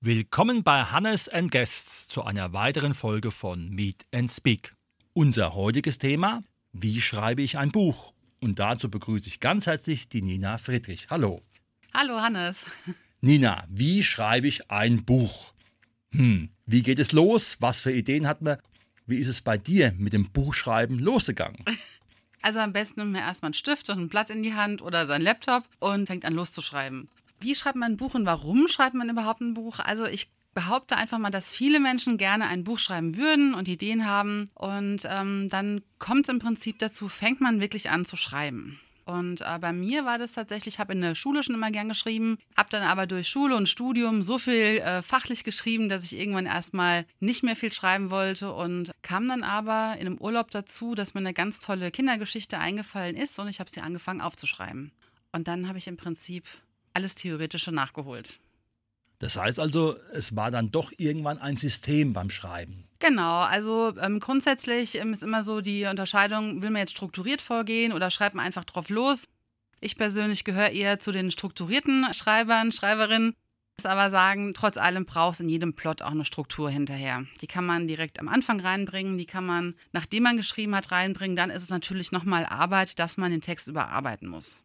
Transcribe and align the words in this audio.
Willkommen 0.00 0.62
bei 0.62 0.82
Hannes 0.82 1.28
and 1.28 1.50
Guests 1.50 2.08
zu 2.08 2.24
einer 2.24 2.52
weiteren 2.52 2.94
Folge 2.94 3.30
von 3.30 3.70
Meet 3.70 4.04
and 4.12 4.30
Speak. 4.30 4.74
Unser 5.12 5.54
heutiges 5.54 5.98
Thema: 5.98 6.42
Wie 6.72 7.00
schreibe 7.00 7.42
ich 7.42 7.56
ein 7.56 7.70
Buch? 7.70 8.13
Und 8.44 8.58
dazu 8.58 8.90
begrüße 8.90 9.26
ich 9.26 9.40
ganz 9.40 9.66
herzlich 9.66 10.06
die 10.06 10.20
Nina 10.20 10.58
Friedrich. 10.58 11.06
Hallo. 11.08 11.40
Hallo 11.94 12.20
Hannes. 12.20 12.66
Nina, 13.22 13.64
wie 13.70 14.02
schreibe 14.02 14.46
ich 14.46 14.70
ein 14.70 15.02
Buch? 15.06 15.54
Hm, 16.10 16.50
wie 16.66 16.82
geht 16.82 16.98
es 16.98 17.12
los? 17.12 17.56
Was 17.60 17.80
für 17.80 17.90
Ideen 17.90 18.28
hat 18.28 18.42
man? 18.42 18.58
Wie 19.06 19.16
ist 19.16 19.28
es 19.28 19.40
bei 19.40 19.56
dir 19.56 19.94
mit 19.96 20.12
dem 20.12 20.30
Buchschreiben 20.30 20.98
losgegangen? 20.98 21.64
Also 22.42 22.60
am 22.60 22.74
besten 22.74 23.00
nimmt 23.00 23.12
man 23.12 23.22
erstmal 23.22 23.48
einen 23.48 23.54
Stift 23.54 23.88
und 23.88 23.98
ein 23.98 24.08
Blatt 24.10 24.28
in 24.28 24.42
die 24.42 24.52
Hand 24.52 24.82
oder 24.82 25.06
seinen 25.06 25.22
Laptop 25.22 25.64
und 25.78 26.08
fängt 26.08 26.26
an 26.26 26.34
loszuschreiben. 26.34 27.08
Wie 27.40 27.54
schreibt 27.54 27.76
man 27.76 27.92
ein 27.92 27.96
Buch 27.96 28.12
und 28.12 28.26
warum 28.26 28.68
schreibt 28.68 28.94
man 28.94 29.08
überhaupt 29.08 29.40
ein 29.40 29.54
Buch? 29.54 29.78
Also 29.78 30.04
ich 30.04 30.28
behaupte 30.54 30.96
einfach 30.96 31.18
mal, 31.18 31.30
dass 31.30 31.52
viele 31.52 31.80
Menschen 31.80 32.16
gerne 32.16 32.46
ein 32.46 32.64
Buch 32.64 32.78
schreiben 32.78 33.16
würden 33.16 33.54
und 33.54 33.68
Ideen 33.68 34.06
haben. 34.06 34.48
Und 34.54 35.00
ähm, 35.04 35.48
dann 35.48 35.82
kommt 35.98 36.28
es 36.28 36.32
im 36.32 36.38
Prinzip 36.38 36.78
dazu, 36.78 37.08
fängt 37.08 37.40
man 37.40 37.60
wirklich 37.60 37.90
an 37.90 38.04
zu 38.04 38.16
schreiben. 38.16 38.80
Und 39.04 39.42
äh, 39.42 39.58
bei 39.60 39.72
mir 39.72 40.06
war 40.06 40.18
das 40.18 40.32
tatsächlich, 40.32 40.74
ich 40.74 40.78
habe 40.78 40.94
in 40.94 41.02
der 41.02 41.14
Schule 41.14 41.42
schon 41.42 41.54
immer 41.54 41.70
gern 41.70 41.88
geschrieben, 41.88 42.38
habe 42.56 42.70
dann 42.70 42.82
aber 42.82 43.06
durch 43.06 43.28
Schule 43.28 43.54
und 43.54 43.68
Studium 43.68 44.22
so 44.22 44.38
viel 44.38 44.78
äh, 44.78 45.02
fachlich 45.02 45.44
geschrieben, 45.44 45.88
dass 45.88 46.04
ich 46.04 46.16
irgendwann 46.16 46.46
erstmal 46.46 47.04
nicht 47.20 47.42
mehr 47.42 47.56
viel 47.56 47.72
schreiben 47.72 48.10
wollte 48.10 48.52
und 48.52 48.92
kam 49.02 49.28
dann 49.28 49.42
aber 49.42 49.96
in 49.98 50.06
einem 50.06 50.18
Urlaub 50.18 50.50
dazu, 50.50 50.94
dass 50.94 51.12
mir 51.12 51.20
eine 51.20 51.34
ganz 51.34 51.60
tolle 51.60 51.90
Kindergeschichte 51.90 52.58
eingefallen 52.58 53.16
ist 53.16 53.38
und 53.38 53.48
ich 53.48 53.60
habe 53.60 53.70
sie 53.70 53.80
angefangen 53.80 54.22
aufzuschreiben. 54.22 54.92
Und 55.32 55.48
dann 55.48 55.68
habe 55.68 55.78
ich 55.78 55.86
im 55.86 55.98
Prinzip 55.98 56.44
alles 56.94 57.14
Theoretische 57.14 57.72
nachgeholt. 57.72 58.38
Das 59.18 59.36
heißt 59.36 59.60
also, 59.60 59.96
es 60.12 60.36
war 60.36 60.50
dann 60.50 60.70
doch 60.70 60.92
irgendwann 60.96 61.38
ein 61.38 61.56
System 61.56 62.12
beim 62.12 62.30
Schreiben. 62.30 62.84
Genau, 62.98 63.40
also 63.40 63.92
ähm, 64.00 64.18
grundsätzlich 64.18 64.96
ähm, 64.96 65.12
ist 65.12 65.22
immer 65.22 65.42
so 65.42 65.60
die 65.60 65.84
Unterscheidung, 65.84 66.62
will 66.62 66.70
man 66.70 66.80
jetzt 66.80 66.92
strukturiert 66.92 67.42
vorgehen 67.42 67.92
oder 67.92 68.10
schreibt 68.10 68.34
man 68.34 68.46
einfach 68.46 68.64
drauf 68.64 68.88
los. 68.88 69.26
Ich 69.80 69.96
persönlich 69.96 70.44
gehöre 70.44 70.70
eher 70.70 70.98
zu 70.98 71.12
den 71.12 71.30
strukturierten 71.30 72.06
Schreibern, 72.14 72.72
Schreiberinnen. 72.72 73.34
Muss 73.78 73.86
aber 73.86 74.08
sagen, 74.08 74.52
trotz 74.54 74.78
allem 74.78 75.04
braucht 75.04 75.34
es 75.34 75.40
in 75.40 75.48
jedem 75.48 75.74
Plot 75.74 76.00
auch 76.00 76.12
eine 76.12 76.24
Struktur 76.24 76.70
hinterher. 76.70 77.24
Die 77.42 77.46
kann 77.46 77.66
man 77.66 77.86
direkt 77.86 78.20
am 78.20 78.28
Anfang 78.28 78.60
reinbringen, 78.60 79.18
die 79.18 79.26
kann 79.26 79.44
man, 79.44 79.74
nachdem 79.92 80.22
man 80.22 80.36
geschrieben 80.36 80.74
hat, 80.74 80.90
reinbringen. 80.90 81.36
Dann 81.36 81.50
ist 81.50 81.62
es 81.62 81.68
natürlich 81.70 82.10
nochmal 82.10 82.46
Arbeit, 82.46 82.98
dass 82.98 83.16
man 83.16 83.32
den 83.32 83.42
Text 83.42 83.68
überarbeiten 83.68 84.28
muss. 84.28 84.63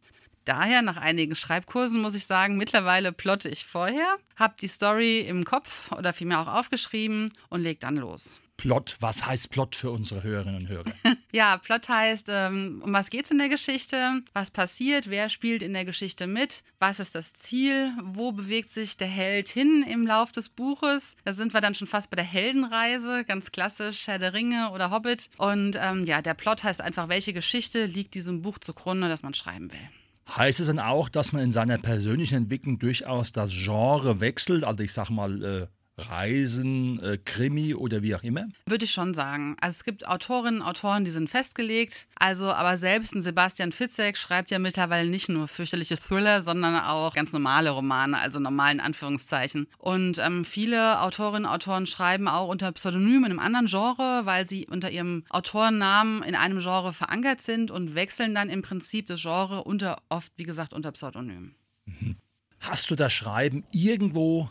Daher, 0.49 0.81
nach 0.81 0.97
einigen 0.97 1.35
Schreibkursen, 1.35 2.01
muss 2.01 2.15
ich 2.15 2.25
sagen, 2.25 2.57
mittlerweile 2.57 3.11
plotte 3.11 3.49
ich 3.49 3.67
vorher, 3.67 4.17
habe 4.35 4.55
die 4.59 4.65
Story 4.65 5.19
im 5.19 5.45
Kopf 5.45 5.91
oder 5.91 6.11
vielmehr 6.11 6.39
auch 6.39 6.47
aufgeschrieben 6.47 7.31
und 7.49 7.61
leg 7.61 7.79
dann 7.79 7.97
los. 7.97 8.41
Plot, 8.57 8.95
was 8.99 9.27
heißt 9.27 9.51
Plot 9.51 9.75
für 9.75 9.91
unsere 9.91 10.23
Hörerinnen 10.23 10.61
und 10.61 10.67
Hörer? 10.67 10.91
ja, 11.31 11.57
Plot 11.59 11.87
heißt, 11.87 12.29
ähm, 12.31 12.81
um 12.83 12.91
was 12.91 13.11
geht 13.11 13.25
es 13.25 13.31
in 13.31 13.37
der 13.37 13.47
Geschichte? 13.47 14.23
Was 14.33 14.49
passiert? 14.49 15.11
Wer 15.11 15.29
spielt 15.29 15.61
in 15.61 15.73
der 15.73 15.85
Geschichte 15.85 16.25
mit? 16.25 16.63
Was 16.79 16.99
ist 16.99 17.13
das 17.13 17.31
Ziel? 17.33 17.93
Wo 18.01 18.31
bewegt 18.31 18.71
sich 18.71 18.97
der 18.97 19.07
Held 19.07 19.49
hin 19.49 19.85
im 19.87 20.01
Lauf 20.01 20.31
des 20.31 20.49
Buches? 20.49 21.15
Da 21.25 21.31
sind 21.31 21.53
wir 21.53 21.61
dann 21.61 21.75
schon 21.75 21.85
fast 21.85 22.09
bei 22.09 22.15
der 22.15 22.25
Heldenreise, 22.25 23.23
ganz 23.23 23.51
klassisch, 23.51 24.07
Herr 24.07 24.17
der 24.17 24.33
Ringe 24.33 24.71
oder 24.71 24.89
Hobbit. 24.89 25.29
Und 25.37 25.77
ähm, 25.79 26.05
ja, 26.07 26.23
der 26.23 26.33
Plot 26.33 26.63
heißt 26.63 26.81
einfach, 26.81 27.07
welche 27.07 27.33
Geschichte 27.33 27.85
liegt 27.85 28.15
diesem 28.15 28.41
Buch 28.41 28.57
zugrunde, 28.57 29.09
das 29.09 29.21
man 29.21 29.35
schreiben 29.35 29.71
will. 29.71 29.89
Heißt 30.35 30.59
es 30.59 30.67
dann 30.67 30.79
auch, 30.79 31.09
dass 31.09 31.33
man 31.33 31.41
in 31.41 31.51
seiner 31.51 31.77
persönlichen 31.77 32.35
Entwicklung 32.35 32.77
durchaus 32.77 33.31
das 33.31 33.51
Genre 33.51 34.19
wechselt? 34.19 34.63
Also 34.63 34.83
ich 34.83 34.93
sag 34.93 35.09
mal, 35.09 35.43
äh, 35.43 35.67
Reisen, 36.07 37.01
äh, 37.01 37.17
Krimi 37.17 37.73
oder 37.73 38.01
wie 38.01 38.15
auch 38.15 38.23
immer? 38.23 38.47
Würde 38.65 38.85
ich 38.85 38.91
schon 38.91 39.13
sagen. 39.13 39.55
Also 39.59 39.77
es 39.77 39.83
gibt 39.83 40.07
Autorinnen, 40.07 40.61
Autoren, 40.61 41.05
die 41.05 41.11
sind 41.11 41.29
festgelegt. 41.29 42.07
Also 42.15 42.51
aber 42.51 42.77
selbst 42.77 43.15
ein 43.15 43.21
Sebastian 43.21 43.71
Fitzek 43.71 44.17
schreibt 44.17 44.51
ja 44.51 44.59
mittlerweile 44.59 45.09
nicht 45.09 45.29
nur 45.29 45.47
fürchterliche 45.47 45.97
Thriller, 45.97 46.41
sondern 46.41 46.75
auch 46.83 47.13
ganz 47.13 47.33
normale 47.33 47.71
Romane, 47.71 48.17
also 48.17 48.39
normalen 48.39 48.79
Anführungszeichen. 48.79 49.67
Und 49.77 50.19
ähm, 50.19 50.45
viele 50.45 51.01
Autorinnen, 51.01 51.45
Autoren 51.45 51.85
schreiben 51.85 52.27
auch 52.27 52.47
unter 52.47 52.71
Pseudonym 52.71 53.23
in 53.23 53.31
einem 53.31 53.39
anderen 53.39 53.67
Genre, 53.67 54.21
weil 54.25 54.47
sie 54.47 54.67
unter 54.67 54.89
ihrem 54.91 55.23
Autorennamen 55.29 56.23
in 56.23 56.35
einem 56.35 56.59
Genre 56.59 56.93
verankert 56.93 57.41
sind 57.41 57.71
und 57.71 57.95
wechseln 57.95 58.35
dann 58.35 58.49
im 58.49 58.61
Prinzip 58.61 59.07
das 59.07 59.21
Genre 59.21 59.63
unter 59.63 60.01
oft, 60.09 60.31
wie 60.37 60.43
gesagt, 60.43 60.73
unter 60.73 60.91
Pseudonym. 60.91 61.55
Mhm. 61.85 62.15
Hast 62.59 62.89
du 62.89 62.95
das 62.95 63.13
Schreiben 63.13 63.63
irgendwo 63.71 64.49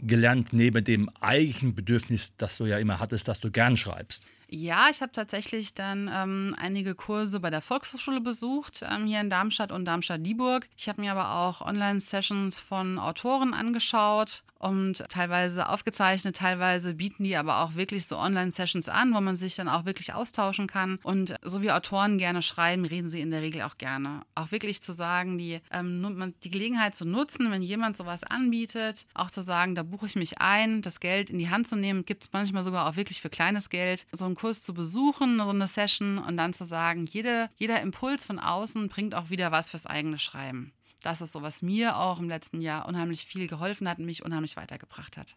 gelernt, 0.00 0.52
neben 0.52 0.84
dem 0.84 1.10
eigentlichen 1.20 1.74
Bedürfnis, 1.74 2.36
das 2.36 2.58
du 2.58 2.66
ja 2.66 2.78
immer 2.78 3.00
hattest, 3.00 3.28
dass 3.28 3.40
du 3.40 3.50
gern 3.50 3.76
schreibst? 3.76 4.26
Ja, 4.48 4.86
ich 4.90 5.02
habe 5.02 5.10
tatsächlich 5.10 5.74
dann 5.74 6.08
ähm, 6.12 6.54
einige 6.58 6.94
Kurse 6.94 7.40
bei 7.40 7.50
der 7.50 7.62
Volkshochschule 7.62 8.20
besucht, 8.20 8.84
ähm, 8.88 9.06
hier 9.06 9.20
in 9.20 9.28
Darmstadt 9.28 9.72
und 9.72 9.84
Darmstadt-Dieburg. 9.84 10.68
Ich 10.76 10.88
habe 10.88 11.00
mir 11.00 11.10
aber 11.12 11.34
auch 11.34 11.60
Online-Sessions 11.60 12.60
von 12.60 12.98
Autoren 13.00 13.54
angeschaut 13.54 14.44
und 14.58 15.04
teilweise 15.08 15.68
aufgezeichnet, 15.68 16.36
teilweise 16.36 16.94
bieten 16.94 17.24
die 17.24 17.36
aber 17.36 17.60
auch 17.60 17.74
wirklich 17.74 18.06
so 18.06 18.16
Online-Sessions 18.18 18.88
an, 18.88 19.14
wo 19.14 19.20
man 19.20 19.36
sich 19.36 19.56
dann 19.56 19.68
auch 19.68 19.84
wirklich 19.84 20.14
austauschen 20.14 20.66
kann. 20.66 20.98
Und 21.02 21.36
so 21.42 21.62
wie 21.62 21.70
Autoren 21.70 22.18
gerne 22.18 22.42
schreiben, 22.42 22.84
reden 22.84 23.10
sie 23.10 23.20
in 23.20 23.30
der 23.30 23.42
Regel 23.42 23.62
auch 23.62 23.78
gerne. 23.78 24.22
Auch 24.34 24.50
wirklich 24.50 24.82
zu 24.82 24.92
sagen, 24.92 25.38
die, 25.38 25.60
ähm, 25.70 26.34
die 26.42 26.50
Gelegenheit 26.50 26.94
zu 26.94 27.04
nutzen, 27.04 27.50
wenn 27.50 27.62
jemand 27.62 27.96
sowas 27.96 28.24
anbietet, 28.24 29.06
auch 29.14 29.30
zu 29.30 29.42
sagen, 29.42 29.74
da 29.74 29.82
buche 29.82 30.06
ich 30.06 30.16
mich 30.16 30.40
ein, 30.40 30.82
das 30.82 31.00
Geld 31.00 31.30
in 31.30 31.38
die 31.38 31.50
Hand 31.50 31.68
zu 31.68 31.76
nehmen, 31.76 32.04
gibt 32.04 32.24
es 32.24 32.30
manchmal 32.32 32.62
sogar 32.62 32.88
auch 32.88 32.96
wirklich 32.96 33.20
für 33.20 33.30
kleines 33.30 33.70
Geld, 33.70 34.06
so 34.12 34.24
einen 34.24 34.34
Kurs 34.34 34.62
zu 34.62 34.74
besuchen, 34.74 35.38
so 35.38 35.50
eine 35.50 35.68
Session 35.68 36.18
und 36.18 36.36
dann 36.36 36.52
zu 36.52 36.64
sagen, 36.64 37.06
jede, 37.06 37.50
jeder 37.56 37.80
Impuls 37.80 38.24
von 38.24 38.38
außen 38.38 38.88
bringt 38.88 39.14
auch 39.14 39.30
wieder 39.30 39.52
was 39.52 39.70
fürs 39.70 39.86
eigene 39.86 40.18
Schreiben 40.18 40.72
das 41.06 41.20
ist 41.20 41.32
so, 41.32 41.40
was 41.40 41.62
mir 41.62 41.96
auch 41.96 42.18
im 42.18 42.28
letzten 42.28 42.60
Jahr 42.60 42.88
unheimlich 42.88 43.24
viel 43.24 43.46
geholfen 43.46 43.88
hat 43.88 43.98
und 43.98 44.06
mich 44.06 44.24
unheimlich 44.24 44.56
weitergebracht 44.56 45.16
hat. 45.16 45.36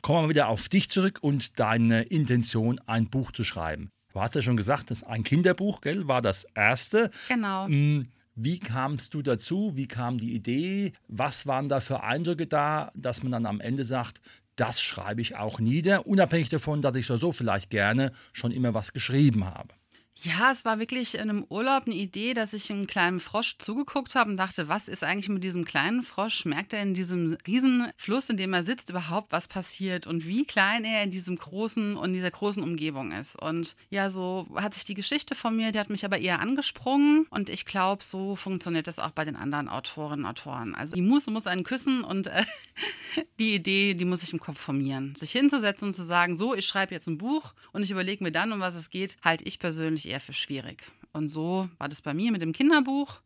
Kommen 0.00 0.18
wir 0.18 0.22
mal 0.22 0.28
wieder 0.30 0.48
auf 0.48 0.68
dich 0.68 0.88
zurück 0.88 1.18
und 1.20 1.60
deine 1.60 2.04
Intention, 2.04 2.80
ein 2.86 3.10
Buch 3.10 3.30
zu 3.30 3.44
schreiben. 3.44 3.90
Du 4.12 4.20
hast 4.20 4.34
ja 4.34 4.42
schon 4.42 4.56
gesagt, 4.56 4.90
das 4.90 5.02
ist 5.02 5.04
ein 5.04 5.22
Kinderbuch, 5.22 5.82
gell? 5.82 6.08
War 6.08 6.22
das 6.22 6.46
erste. 6.54 7.10
Genau. 7.28 7.66
Hm, 7.66 8.08
wie 8.34 8.58
kamst 8.58 9.12
du 9.12 9.22
dazu? 9.22 9.72
Wie 9.76 9.88
kam 9.88 10.18
die 10.18 10.34
Idee? 10.34 10.92
Was 11.08 11.46
waren 11.46 11.68
da 11.68 11.80
für 11.80 12.02
Eindrücke 12.02 12.46
da, 12.46 12.90
dass 12.94 13.22
man 13.22 13.32
dann 13.32 13.46
am 13.46 13.60
Ende 13.60 13.84
sagt, 13.84 14.20
das 14.56 14.80
schreibe 14.80 15.20
ich 15.20 15.36
auch 15.36 15.58
nieder, 15.58 16.06
unabhängig 16.06 16.48
davon, 16.48 16.80
dass 16.80 16.96
ich 16.96 17.06
so 17.06 17.32
vielleicht 17.32 17.70
gerne 17.70 18.12
schon 18.32 18.52
immer 18.52 18.72
was 18.72 18.92
geschrieben 18.92 19.44
habe? 19.44 19.74
Ja, 20.22 20.52
es 20.52 20.64
war 20.64 20.78
wirklich 20.78 21.16
in 21.16 21.22
einem 21.22 21.44
Urlaub 21.48 21.86
eine 21.86 21.96
Idee, 21.96 22.34
dass 22.34 22.52
ich 22.52 22.70
einem 22.70 22.86
kleinen 22.86 23.18
Frosch 23.18 23.58
zugeguckt 23.58 24.14
habe 24.14 24.30
und 24.30 24.36
dachte, 24.36 24.68
was 24.68 24.86
ist 24.86 25.02
eigentlich 25.02 25.28
mit 25.28 25.42
diesem 25.42 25.64
kleinen 25.64 26.04
Frosch? 26.04 26.44
Merkt 26.44 26.72
er 26.72 26.82
in 26.82 26.94
diesem 26.94 27.36
riesen 27.46 27.90
Fluss, 27.96 28.30
in 28.30 28.36
dem 28.36 28.54
er 28.54 28.62
sitzt, 28.62 28.90
überhaupt, 28.90 29.32
was 29.32 29.48
passiert 29.48 30.06
und 30.06 30.24
wie 30.24 30.44
klein 30.44 30.84
er 30.84 31.02
in 31.02 31.10
diesem 31.10 31.36
großen 31.36 31.96
und 31.96 32.12
dieser 32.12 32.30
großen 32.30 32.62
Umgebung 32.62 33.10
ist? 33.10 33.40
Und 33.42 33.74
ja, 33.90 34.08
so 34.08 34.46
hat 34.54 34.74
sich 34.74 34.84
die 34.84 34.94
Geschichte 34.94 35.34
von 35.34 35.56
mir, 35.56 35.72
die 35.72 35.80
hat 35.80 35.90
mich 35.90 36.04
aber 36.04 36.18
eher 36.18 36.38
angesprungen 36.38 37.26
und 37.30 37.50
ich 37.50 37.66
glaube, 37.66 38.04
so 38.04 38.36
funktioniert 38.36 38.86
das 38.86 39.00
auch 39.00 39.10
bei 39.10 39.24
den 39.24 39.36
anderen 39.36 39.68
Autorinnen 39.68 40.24
und 40.24 40.30
Autoren. 40.30 40.74
Also 40.76 40.94
die 40.94 41.02
Muse 41.02 41.30
muss 41.32 41.48
einen 41.48 41.64
küssen 41.64 42.04
und 42.04 42.28
äh, 42.28 42.44
die 43.40 43.56
Idee, 43.56 43.94
die 43.94 44.04
muss 44.04 44.22
ich 44.22 44.32
im 44.32 44.40
Kopf 44.40 44.60
formieren. 44.60 45.16
Sich 45.16 45.32
hinzusetzen 45.32 45.88
und 45.88 45.92
zu 45.92 46.04
sagen, 46.04 46.36
so, 46.36 46.54
ich 46.54 46.66
schreibe 46.66 46.94
jetzt 46.94 47.08
ein 47.08 47.18
Buch 47.18 47.52
und 47.72 47.82
ich 47.82 47.90
überlege 47.90 48.22
mir 48.22 48.32
dann, 48.32 48.52
um 48.52 48.60
was 48.60 48.76
es 48.76 48.90
geht, 48.90 49.16
halte 49.24 49.44
ich 49.44 49.58
persönlich 49.58 50.03
ich 50.04 50.10
eher 50.10 50.20
für 50.20 50.32
schwierig. 50.32 50.82
Und 51.12 51.28
so 51.28 51.68
war 51.78 51.88
das 51.88 52.02
bei 52.02 52.14
mir 52.14 52.32
mit 52.32 52.42
dem 52.42 52.52
Kinderbuch. 52.52 53.20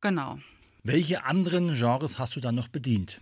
Genau. 0.00 0.38
Welche 0.82 1.24
anderen 1.24 1.74
Genres 1.74 2.18
hast 2.18 2.36
du 2.36 2.40
dann 2.40 2.54
noch 2.54 2.68
bedient? 2.68 3.20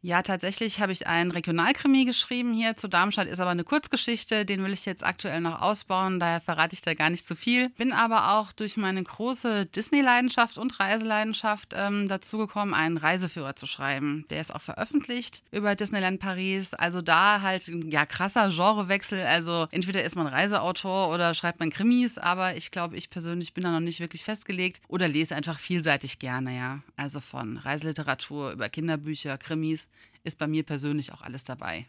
Ja, 0.00 0.22
tatsächlich 0.22 0.80
habe 0.80 0.92
ich 0.92 1.08
einen 1.08 1.32
Regionalkrimi 1.32 2.04
geschrieben 2.04 2.54
hier 2.54 2.76
zu 2.76 2.86
Darmstadt, 2.86 3.26
ist 3.26 3.40
aber 3.40 3.50
eine 3.50 3.64
Kurzgeschichte, 3.64 4.46
den 4.46 4.62
will 4.62 4.72
ich 4.72 4.86
jetzt 4.86 5.04
aktuell 5.04 5.40
noch 5.40 5.60
ausbauen, 5.60 6.20
daher 6.20 6.40
verrate 6.40 6.74
ich 6.74 6.82
da 6.82 6.94
gar 6.94 7.10
nicht 7.10 7.26
zu 7.26 7.34
viel. 7.34 7.70
Bin 7.70 7.92
aber 7.92 8.38
auch 8.38 8.52
durch 8.52 8.76
meine 8.76 9.02
große 9.02 9.66
Disney-Leidenschaft 9.66 10.56
und 10.56 10.78
Reiseleidenschaft 10.78 11.74
ähm, 11.76 12.06
dazu 12.06 12.38
gekommen, 12.38 12.74
einen 12.74 12.96
Reiseführer 12.96 13.56
zu 13.56 13.66
schreiben. 13.66 14.24
Der 14.30 14.40
ist 14.40 14.54
auch 14.54 14.60
veröffentlicht 14.60 15.42
über 15.50 15.74
Disneyland 15.74 16.20
Paris. 16.20 16.74
Also 16.74 17.02
da 17.02 17.42
halt 17.42 17.66
ja, 17.66 18.06
krasser 18.06 18.50
Genrewechsel. 18.50 19.22
Also 19.22 19.66
entweder 19.72 20.04
ist 20.04 20.14
man 20.14 20.28
Reiseautor 20.28 21.12
oder 21.12 21.34
schreibt 21.34 21.58
man 21.58 21.70
Krimis, 21.70 22.18
aber 22.18 22.56
ich 22.56 22.70
glaube, 22.70 22.96
ich 22.96 23.10
persönlich 23.10 23.52
bin 23.52 23.64
da 23.64 23.72
noch 23.72 23.80
nicht 23.80 23.98
wirklich 23.98 24.22
festgelegt 24.22 24.80
oder 24.86 25.08
lese 25.08 25.34
einfach 25.34 25.58
vielseitig 25.58 26.20
gerne, 26.20 26.56
ja. 26.56 26.78
Also 26.96 27.18
von 27.18 27.56
Reiseliteratur 27.56 28.52
über 28.52 28.68
Kinderbücher, 28.68 29.36
Krimis 29.38 29.88
ist 30.24 30.38
bei 30.38 30.46
mir 30.46 30.62
persönlich 30.62 31.12
auch 31.12 31.22
alles 31.22 31.44
dabei. 31.44 31.86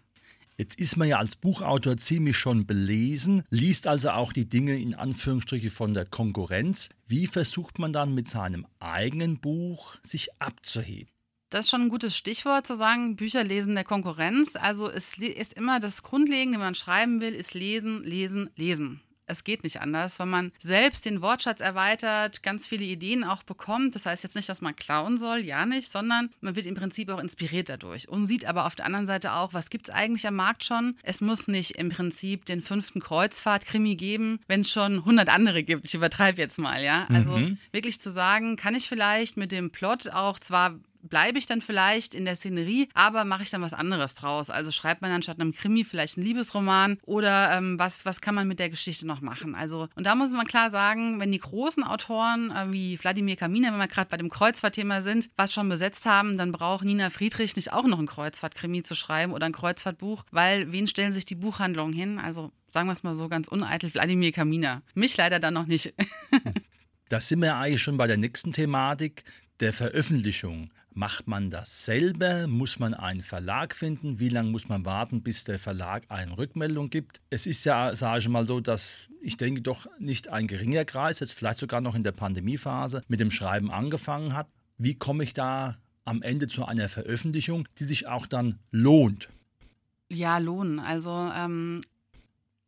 Jetzt 0.58 0.78
ist 0.78 0.98
man 0.98 1.08
ja 1.08 1.20
als 1.20 1.38
Buchautor 1.38 1.96
ziemlich 1.96 2.38
schon 2.38 2.66
belesen, 2.66 3.44
liest 3.50 3.88
also 3.88 4.10
auch 4.10 4.34
die 4.34 4.50
Dinge 4.50 4.78
in 4.78 4.94
Anführungsstriche 4.94 5.70
von 5.70 5.94
der 5.94 6.06
Konkurrenz. 6.06 6.90
Wie 7.08 7.28
versucht 7.28 7.80
man 7.80 7.94
dann 7.94 8.14
mit 8.14 8.28
seinem 8.28 8.68
eigenen 8.80 9.40
Buch 9.40 9.96
sich 10.04 10.30
abzuheben? 10.42 11.10
Das 11.50 11.66
ist 11.66 11.72
schon 11.72 11.84
ein 11.84 11.90
gutes 11.90 12.16
Stichwort 12.16 12.68
zu 12.68 12.76
sagen, 12.76 13.16
Bücher 13.16 13.44
lesen 13.44 13.74
der 13.74 13.86
Konkurrenz. 13.86 14.56
Also 14.56 14.90
es 14.90 15.18
ist 15.18 15.54
immer 15.54 15.80
das 15.80 16.04
Grundlegende, 16.04 16.60
wenn 16.60 16.66
man 16.66 16.76
schreiben 16.76 17.22
will, 17.22 17.34
ist 17.34 17.54
lesen, 17.54 18.04
lesen, 18.04 18.50
lesen 18.56 19.02
es 19.30 19.44
geht 19.44 19.64
nicht 19.64 19.82
anders, 19.82 20.20
weil 20.20 20.28
man 20.28 20.52
selbst 20.60 21.06
den 21.06 21.22
Wortschatz 21.22 21.62
erweitert, 21.62 22.44
ganz 22.44 22.68
viele 22.68 22.84
Ideen 22.84 23.24
auch 23.24 23.44
bekommt. 23.44 23.96
Das 23.96 24.06
heißt 24.06 24.24
jetzt 24.24 24.36
nicht, 24.36 24.50
dass 24.50 24.62
man 24.62 24.76
klauen 24.76 25.18
soll, 25.18 25.40
ja 25.40 25.66
nicht, 25.66 25.92
sondern 25.92 26.30
man 26.42 26.56
wird 26.56 26.66
im 26.66 26.76
Prinzip 26.76 27.10
auch 27.10 27.20
inspiriert 27.20 27.70
dadurch 27.70 28.10
und 28.10 28.26
sieht 28.26 28.46
aber 28.46 28.66
auf 28.66 28.76
der 28.76 28.86
anderen 28.86 29.08
Seite 29.08 29.34
auch, 29.34 29.54
was 29.54 29.70
gibt 29.70 29.90
es 29.90 29.96
eigentlich 29.96 30.28
am 30.28 30.36
Markt 30.36 30.64
schon. 30.64 30.96
Es 31.04 31.22
muss 31.22 31.48
nicht 31.48 31.72
im 31.72 31.90
Prinzip 31.90 32.46
den 32.46 32.62
fünften 32.62 33.00
Kreuzfahrt-Krimi 33.00 33.96
geben, 33.96 34.40
wenn 34.48 34.62
es 34.62 34.72
schon 34.72 35.00
100 35.00 35.30
andere 35.30 35.64
gibt. 35.64 35.86
Ich 35.86 35.94
übertreibe 35.94 36.42
jetzt 36.42 36.58
mal, 36.58 36.84
ja. 36.84 37.06
Also 37.10 37.32
mhm. 37.32 37.58
wirklich 37.72 38.00
zu 38.00 38.10
sagen, 38.10 38.56
kann 38.56 38.76
ich 38.76 38.88
vielleicht 38.88 39.38
mit 39.38 39.52
dem 39.52 39.72
Plot 39.72 40.10
auch 40.10 40.40
zwar 40.40 40.76
bleibe 41.10 41.38
ich 41.38 41.46
dann 41.46 41.62
vielleicht 41.62 42.14
in 42.16 42.26
der 42.26 42.36
Szenerie, 42.36 42.90
aber 42.94 43.26
mache 43.26 43.44
ich 43.44 43.50
dann 43.50 43.62
was 43.62 43.74
anderes 43.74 44.16
draus. 44.16 44.50
Also 44.50 44.72
schreibt 44.72 45.02
man 45.02 45.12
anstatt 45.12 45.40
einem 45.40 45.54
Krimi 45.54 45.84
vielleicht 45.84 46.18
einen 46.18 46.26
Liebesroman 46.26 46.98
oder 47.04 47.52
ähm, 47.58 47.78
was, 47.80 48.06
was 48.06 48.22
kann 48.22 48.36
man 48.36 48.48
mit 48.48 48.60
der 48.60 48.70
Geschichte 48.70 49.08
noch 49.08 49.22
machen. 49.22 49.56
Also, 49.56 49.88
und 49.96 50.06
da 50.06 50.16
muss 50.16 50.32
man 50.32 50.46
klar 50.46 50.70
sagen, 50.70 51.20
wenn 51.20 51.32
die 51.32 51.40
großen 51.40 51.84
Autoren 51.84 52.52
äh, 52.52 52.72
wie 52.72 53.00
Wladimir 53.00 53.36
Kaminer, 53.36 53.72
wenn 53.72 53.80
wir 53.80 53.88
gerade 53.88 54.10
bei 54.10 54.18
dem 54.18 54.30
Kreuzfahrtthema 54.30 55.02
sind, 55.02 55.30
was 55.36 55.54
schon 55.54 55.70
besetzt 55.70 56.06
haben, 56.06 56.38
dann 56.38 56.52
braucht 56.52 56.86
Nina 56.86 57.10
Friedrich 57.10 57.56
nicht 57.56 57.74
auch 57.74 57.86
noch 57.86 58.00
ein 58.00 58.08
Kreuzfahrtkrimi 58.08 58.84
zu 58.84 58.96
schreiben 58.96 59.34
oder 59.34 59.46
ein 59.46 59.54
Kreuzfahrtbuch, 59.54 60.24
weil 60.32 60.72
wen 60.72 60.88
stellen 60.88 61.14
sich 61.14 61.26
die 61.26 61.36
Buchhandlungen 61.36 61.94
hin? 61.94 62.20
Also 62.20 62.52
sagen 62.68 62.88
wir 62.88 62.94
es 62.94 63.04
mal 63.04 63.14
so 63.14 63.28
ganz 63.28 63.48
uneitel, 63.48 63.94
Wladimir 63.94 64.32
Kaminer. 64.32 64.82
Mich 64.94 65.18
leider 65.18 65.40
dann 65.40 65.54
noch 65.54 65.66
nicht. 65.66 65.94
da 67.10 67.20
sind 67.20 67.42
wir 67.42 67.56
eigentlich 67.56 67.82
schon 67.82 67.98
bei 67.98 68.08
der 68.08 68.18
nächsten 68.18 68.54
Thematik 68.54 69.24
der 69.60 69.74
Veröffentlichung. 69.74 70.72
Macht 71.00 71.28
man 71.28 71.50
das 71.50 71.86
selber? 71.86 72.46
Muss 72.48 72.78
man 72.78 72.94
einen 72.94 73.24
Verlag 73.24 73.74
finden? 73.74 74.20
Wie 74.20 74.28
lange 74.28 74.50
muss 74.50 74.68
man 74.68 74.84
warten, 74.84 75.24
bis 75.24 75.46
der 75.46 75.58
Verlag 75.58 76.04
eine 76.10 76.38
Rückmeldung 76.38 76.90
gibt? 76.90 77.22
Es 77.30 77.46
ist 77.46 77.64
ja, 77.64 77.96
sage 77.96 78.20
ich 78.20 78.28
mal 78.28 78.46
so, 78.46 78.60
dass 78.60 78.98
ich 79.22 79.38
denke 79.38 79.62
doch 79.62 79.88
nicht 79.98 80.28
ein 80.28 80.46
geringer 80.46 80.84
Kreis, 80.84 81.22
jetzt 81.22 81.32
vielleicht 81.32 81.60
sogar 81.60 81.80
noch 81.80 81.96
in 81.96 82.04
der 82.04 82.12
Pandemiephase, 82.12 83.02
mit 83.08 83.22
dem 83.22 83.32
Schreiben 83.32 83.72
angefangen 83.72 84.36
hat. 84.36 84.50
Wie 84.78 84.94
komme 84.94 85.24
ich 85.24 85.34
da 85.34 85.78
am 86.04 86.22
Ende 86.22 86.50
zu 86.50 86.66
einer 86.66 86.90
Veröffentlichung, 86.90 87.66
die 87.78 87.86
sich 87.86 88.08
auch 88.08 88.26
dann 88.26 88.60
lohnt? 88.72 89.30
Ja, 90.10 90.38
lohnen. 90.38 90.82
Also 90.82 91.32
ähm, 91.34 91.80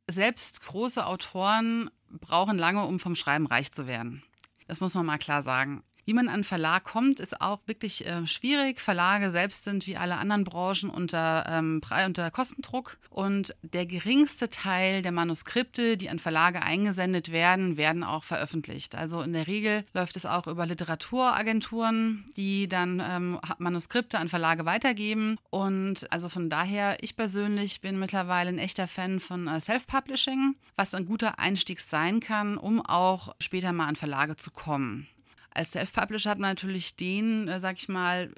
selbst 0.10 0.64
große 0.64 1.06
Autoren 1.06 1.90
brauchen 2.08 2.58
lange, 2.58 2.86
um 2.86 2.98
vom 3.02 3.18
Schreiben 3.18 3.46
reich 3.46 3.74
zu 3.74 3.88
werden. 3.88 4.24
Das 4.68 4.80
muss 4.80 4.96
man 4.96 5.06
mal 5.06 5.18
klar 5.18 5.42
sagen. 5.42 5.84
Wie 6.06 6.14
man 6.14 6.30
an 6.30 6.44
Verlag 6.44 6.84
kommt, 6.84 7.20
ist 7.20 7.42
auch 7.42 7.60
wirklich 7.68 8.06
äh, 8.06 8.26
schwierig. 8.26 8.80
Verlage 8.82 9.30
selbst 9.30 9.64
sind 9.64 9.86
wie 9.86 9.98
alle 9.98 10.18
anderen 10.18 10.44
Branchen 10.44 10.90
unter, 10.90 11.46
ähm, 11.48 11.82
unter 12.06 12.32
Kostendruck. 12.32 12.98
Und 13.10 13.56
der 13.62 13.86
geringste 13.86 14.50
Teil 14.50 15.02
der 15.02 15.12
Manuskripte, 15.12 15.98
die 15.98 16.10
an 16.10 16.20
Verlage 16.20 16.62
eingesendet 16.62 17.32
werden, 17.32 17.78
werden 17.78 18.04
auch 18.04 18.24
veröffentlicht. 18.24 18.96
Also 18.96 19.22
in 19.22 19.34
der 19.34 19.48
Regel 19.48 19.86
läuft 19.94 20.18
es 20.18 20.26
auch 20.26 20.48
über 20.48 20.66
Literaturagenturen, 20.66 22.26
die 22.36 22.68
dann 22.68 23.02
ähm, 23.06 23.40
Manuskripte 23.60 24.18
an 24.18 24.30
Verlage 24.30 24.66
weitergeben. 24.66 25.38
Und 25.50 26.12
also 26.12 26.30
von 26.30 26.50
daher, 26.50 27.04
ich 27.04 27.16
persönlich 27.16 27.82
bin 27.82 28.00
mittlerweile 28.00 28.50
ein 28.50 28.60
echter 28.60 28.88
Fan 28.88 29.20
von 29.20 29.48
äh, 29.48 29.62
Self-Publishing, 29.62 30.56
was 30.76 30.96
ein 30.96 31.06
guter 31.06 31.38
Einstieg 31.38 31.80
sein 31.80 32.20
kann, 32.22 32.58
um 32.58 32.84
auch 32.84 33.36
später 33.40 33.72
mal 33.72 33.88
an 33.88 33.96
Verlage 33.96 34.36
zu 34.36 34.50
kommen. 34.52 35.08
Als 35.54 35.72
Self-Publisher 35.72 36.30
hat 36.30 36.40
man 36.40 36.52
natürlich 36.52 36.96
den, 36.96 37.48
äh, 37.48 37.60
sag 37.60 37.78
ich 37.78 37.90
mal, 37.90 38.34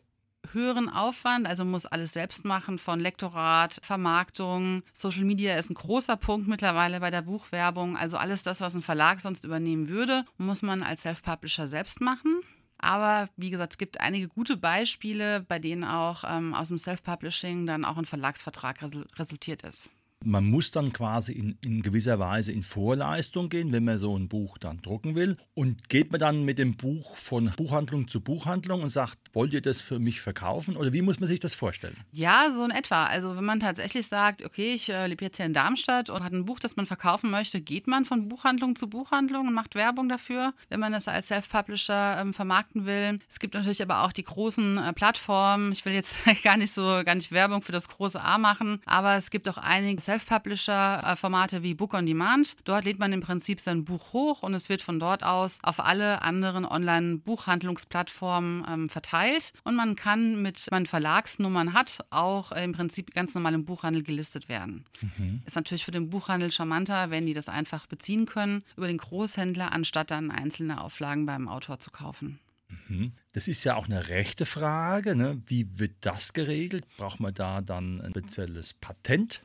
höheren 0.51 0.89
Aufwand, 0.89 1.47
also 1.47 1.63
muss 1.63 1.85
alles 1.85 2.13
selbst 2.13 2.45
machen, 2.45 2.77
von 2.77 2.99
Lektorat, 2.99 3.79
Vermarktung. 3.81 4.83
Social 4.91 5.23
Media 5.23 5.55
ist 5.57 5.69
ein 5.69 5.75
großer 5.75 6.17
Punkt 6.17 6.47
mittlerweile 6.47 6.99
bei 6.99 7.11
der 7.11 7.21
Buchwerbung. 7.21 7.97
Also 7.97 8.17
alles 8.17 8.43
das, 8.43 8.61
was 8.61 8.75
ein 8.75 8.81
Verlag 8.81 9.21
sonst 9.21 9.45
übernehmen 9.45 9.87
würde, 9.87 10.25
muss 10.37 10.61
man 10.61 10.83
als 10.83 11.03
Self-Publisher 11.03 11.67
selbst 11.67 12.01
machen. 12.01 12.41
Aber 12.77 13.29
wie 13.37 13.49
gesagt, 13.49 13.73
es 13.73 13.77
gibt 13.77 14.01
einige 14.01 14.27
gute 14.27 14.57
Beispiele, 14.57 15.39
bei 15.41 15.57
denen 15.57 15.85
auch 15.85 16.25
ähm, 16.27 16.53
aus 16.53 16.67
dem 16.67 16.77
Self-Publishing 16.77 17.65
dann 17.65 17.85
auch 17.85 17.97
ein 17.97 18.05
Verlagsvertrag 18.05 18.79
resultiert 19.17 19.63
ist. 19.63 19.89
Man 20.25 20.45
muss 20.45 20.71
dann 20.71 20.93
quasi 20.93 21.33
in, 21.33 21.57
in, 21.63 21.81
gewisser 21.81 22.19
Weise 22.19 22.51
in 22.51 22.63
Vorleistung 22.63 23.49
gehen, 23.49 23.71
wenn 23.71 23.83
man 23.83 23.97
so 23.97 24.17
ein 24.17 24.27
Buch 24.27 24.57
dann 24.57 24.81
drucken 24.81 25.15
will. 25.15 25.37
Und 25.53 25.89
geht 25.89 26.11
man 26.11 26.19
dann 26.19 26.43
mit 26.43 26.57
dem 26.57 26.75
Buch 26.75 27.15
von 27.15 27.51
Buchhandlung 27.57 28.07
zu 28.07 28.21
Buchhandlung 28.21 28.83
und 28.83 28.89
sagt, 28.89 29.17
wollt 29.33 29.53
ihr 29.53 29.61
das 29.61 29.81
für 29.81 29.99
mich 29.99 30.21
verkaufen? 30.21 30.75
Oder 30.75 30.93
wie 30.93 31.01
muss 31.01 31.19
man 31.19 31.27
sich 31.27 31.39
das 31.39 31.53
vorstellen? 31.53 31.97
Ja, 32.11 32.49
so 32.49 32.63
in 32.63 32.71
etwa. 32.71 33.05
Also 33.05 33.35
wenn 33.35 33.45
man 33.45 33.59
tatsächlich 33.59 34.07
sagt, 34.07 34.43
okay, 34.43 34.73
ich 34.73 34.89
äh, 34.89 35.07
lebe 35.07 35.25
jetzt 35.25 35.37
hier 35.37 35.45
in 35.45 35.53
Darmstadt 35.53 36.09
und 36.09 36.23
hat 36.23 36.33
ein 36.33 36.45
Buch, 36.45 36.59
das 36.59 36.75
man 36.75 36.85
verkaufen 36.85 37.29
möchte, 37.29 37.61
geht 37.61 37.87
man 37.87 38.05
von 38.05 38.27
Buchhandlung 38.27 38.75
zu 38.75 38.89
Buchhandlung 38.89 39.47
und 39.47 39.53
macht 39.53 39.75
Werbung 39.75 40.09
dafür, 40.09 40.53
wenn 40.69 40.79
man 40.79 40.91
das 40.91 41.07
als 41.07 41.27
Self-Publisher 41.27 42.19
ähm, 42.19 42.33
vermarkten 42.33 42.85
will. 42.85 43.19
Es 43.29 43.39
gibt 43.39 43.53
natürlich 43.53 43.81
aber 43.81 44.03
auch 44.03 44.11
die 44.11 44.23
großen 44.23 44.77
äh, 44.77 44.93
Plattformen. 44.93 45.71
Ich 45.71 45.85
will 45.85 45.93
jetzt 45.93 46.17
gar 46.43 46.57
nicht 46.57 46.73
so, 46.73 47.01
gar 47.03 47.15
nicht 47.15 47.31
Werbung 47.31 47.61
für 47.61 47.71
das 47.71 47.87
große 47.87 48.21
A 48.21 48.37
machen, 48.37 48.81
aber 48.85 49.15
es 49.15 49.29
gibt 49.29 49.47
auch 49.49 49.57
einige 49.57 50.01
Self-Publisher-Formate 50.13 51.63
wie 51.63 51.73
Book 51.73 51.95
on 51.95 52.05
Demand. 52.05 52.55
Dort 52.65 52.85
lädt 52.85 52.99
man 52.99 53.13
im 53.13 53.21
Prinzip 53.21 53.59
sein 53.59 53.83
Buch 53.83 54.13
hoch 54.13 54.43
und 54.43 54.53
es 54.53 54.69
wird 54.69 54.83
von 54.83 54.99
dort 54.99 55.23
aus 55.23 55.57
auf 55.63 55.79
alle 55.79 56.21
anderen 56.21 56.65
Online-Buchhandlungsplattformen 56.65 58.63
ähm, 58.69 58.89
verteilt. 58.89 59.53
Und 59.63 59.75
man 59.75 59.95
kann 59.95 60.41
mit, 60.41 60.67
wenn 60.69 60.83
man 60.83 60.85
Verlagsnummern 60.85 61.73
hat, 61.73 62.05
auch 62.11 62.51
im 62.51 62.73
Prinzip 62.73 63.13
ganz 63.13 63.33
normal 63.33 63.55
im 63.55 63.65
Buchhandel 63.65 64.03
gelistet 64.03 64.49
werden. 64.49 64.85
Mhm. 65.01 65.41
Ist 65.45 65.55
natürlich 65.55 65.85
für 65.85 65.91
den 65.91 66.09
Buchhandel 66.09 66.51
charmanter, 66.51 67.09
wenn 67.09 67.25
die 67.25 67.33
das 67.33 67.49
einfach 67.49 67.87
beziehen 67.87 68.27
können 68.27 68.63
über 68.77 68.87
den 68.87 68.97
Großhändler, 68.97 69.71
anstatt 69.71 70.11
dann 70.11 70.29
einzelne 70.29 70.81
Auflagen 70.81 71.25
beim 71.25 71.47
Autor 71.47 71.79
zu 71.79 71.89
kaufen. 71.89 72.39
Mhm. 72.87 73.13
Das 73.31 73.47
ist 73.47 73.63
ja 73.63 73.75
auch 73.75 73.85
eine 73.85 74.09
rechte 74.09 74.45
Frage. 74.45 75.15
Ne? 75.15 75.41
Wie 75.47 75.79
wird 75.79 75.93
das 76.01 76.33
geregelt? 76.33 76.85
Braucht 76.97 77.19
man 77.19 77.33
da 77.33 77.61
dann 77.61 77.99
ein 78.01 78.11
spezielles 78.11 78.73
Patent? 78.73 79.41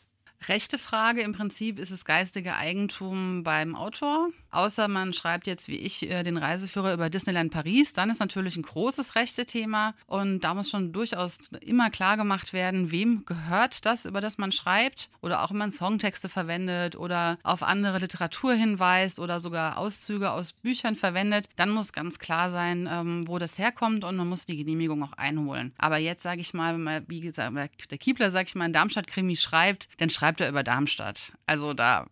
Rechte 0.47 0.78
Frage 0.78 1.21
im 1.23 1.33
Prinzip 1.33 1.78
ist 1.78 1.90
es 1.90 2.04
geistige 2.04 2.54
Eigentum 2.54 3.42
beim 3.42 3.75
Autor. 3.75 4.30
Außer 4.50 4.88
man 4.88 5.12
schreibt 5.12 5.47
jetzt 5.47 5.68
wie 5.68 5.76
ich 5.76 6.09
äh, 6.09 6.23
den 6.23 6.38
Reiseführer 6.38 6.95
über 6.95 7.11
Disneyland 7.11 7.52
Paris, 7.52 7.92
dann 7.92 8.09
ist 8.09 8.21
natürlich 8.21 8.57
ein 8.57 8.62
großes 8.62 9.14
Rechte-Thema 9.14 9.95
und 10.07 10.40
da 10.40 10.54
muss 10.54 10.71
schon 10.71 10.92
durchaus 10.92 11.50
immer 11.61 11.90
klar 11.90 12.16
gemacht 12.16 12.52
werden, 12.52 12.90
wem 12.90 13.25
gehört 13.26 13.85
das, 13.85 14.07
über 14.07 14.21
das 14.21 14.38
man 14.38 14.52
schreibt 14.52 15.11
oder 15.21 15.42
auch 15.42 15.50
wenn 15.50 15.59
man 15.59 15.71
Songtexte 15.71 16.30
verwendet 16.30 16.97
oder 16.97 17.38
auf 17.42 17.62
andere 17.62 17.99
Literatur 17.99 18.54
hinweist 18.54 19.18
oder 19.18 19.40
sogar 19.40 19.76
Auszüge 19.76 20.30
aus 20.30 20.52
Büchern 20.52 20.95
verwendet, 20.95 21.49
dann 21.57 21.71
muss 21.71 21.92
ganz 21.92 22.18
klar 22.18 22.49
sein, 22.49 22.88
ähm, 22.90 23.28
wo 23.28 23.38
das 23.38 23.59
herkommt 23.59 24.04
und 24.04 24.16
man 24.16 24.28
muss 24.28 24.47
die 24.47 24.57
Genehmigung 24.57 25.02
auch 25.02 25.12
einholen. 25.12 25.75
Aber 25.76 25.99
jetzt 25.99 26.23
sage 26.23 26.40
ich 26.40 26.54
mal, 26.54 26.75
wenn 26.75 26.83
man, 26.83 27.04
wie 27.09 27.21
gesagt, 27.21 27.90
der 27.90 27.99
Kiepler, 27.99 28.30
sage 28.30 28.47
ich 28.49 28.54
mal, 28.54 28.66
in 28.66 28.73
Darmstadt-Krimi 28.73 29.37
schreibt, 29.37 29.88
dann 29.99 30.09
schreibt 30.09 30.27
schreibt 30.28 30.42
er 30.42 30.50
über 30.50 30.62
Darmstadt. 30.62 31.32
Also 31.47 31.73
da 31.73 32.06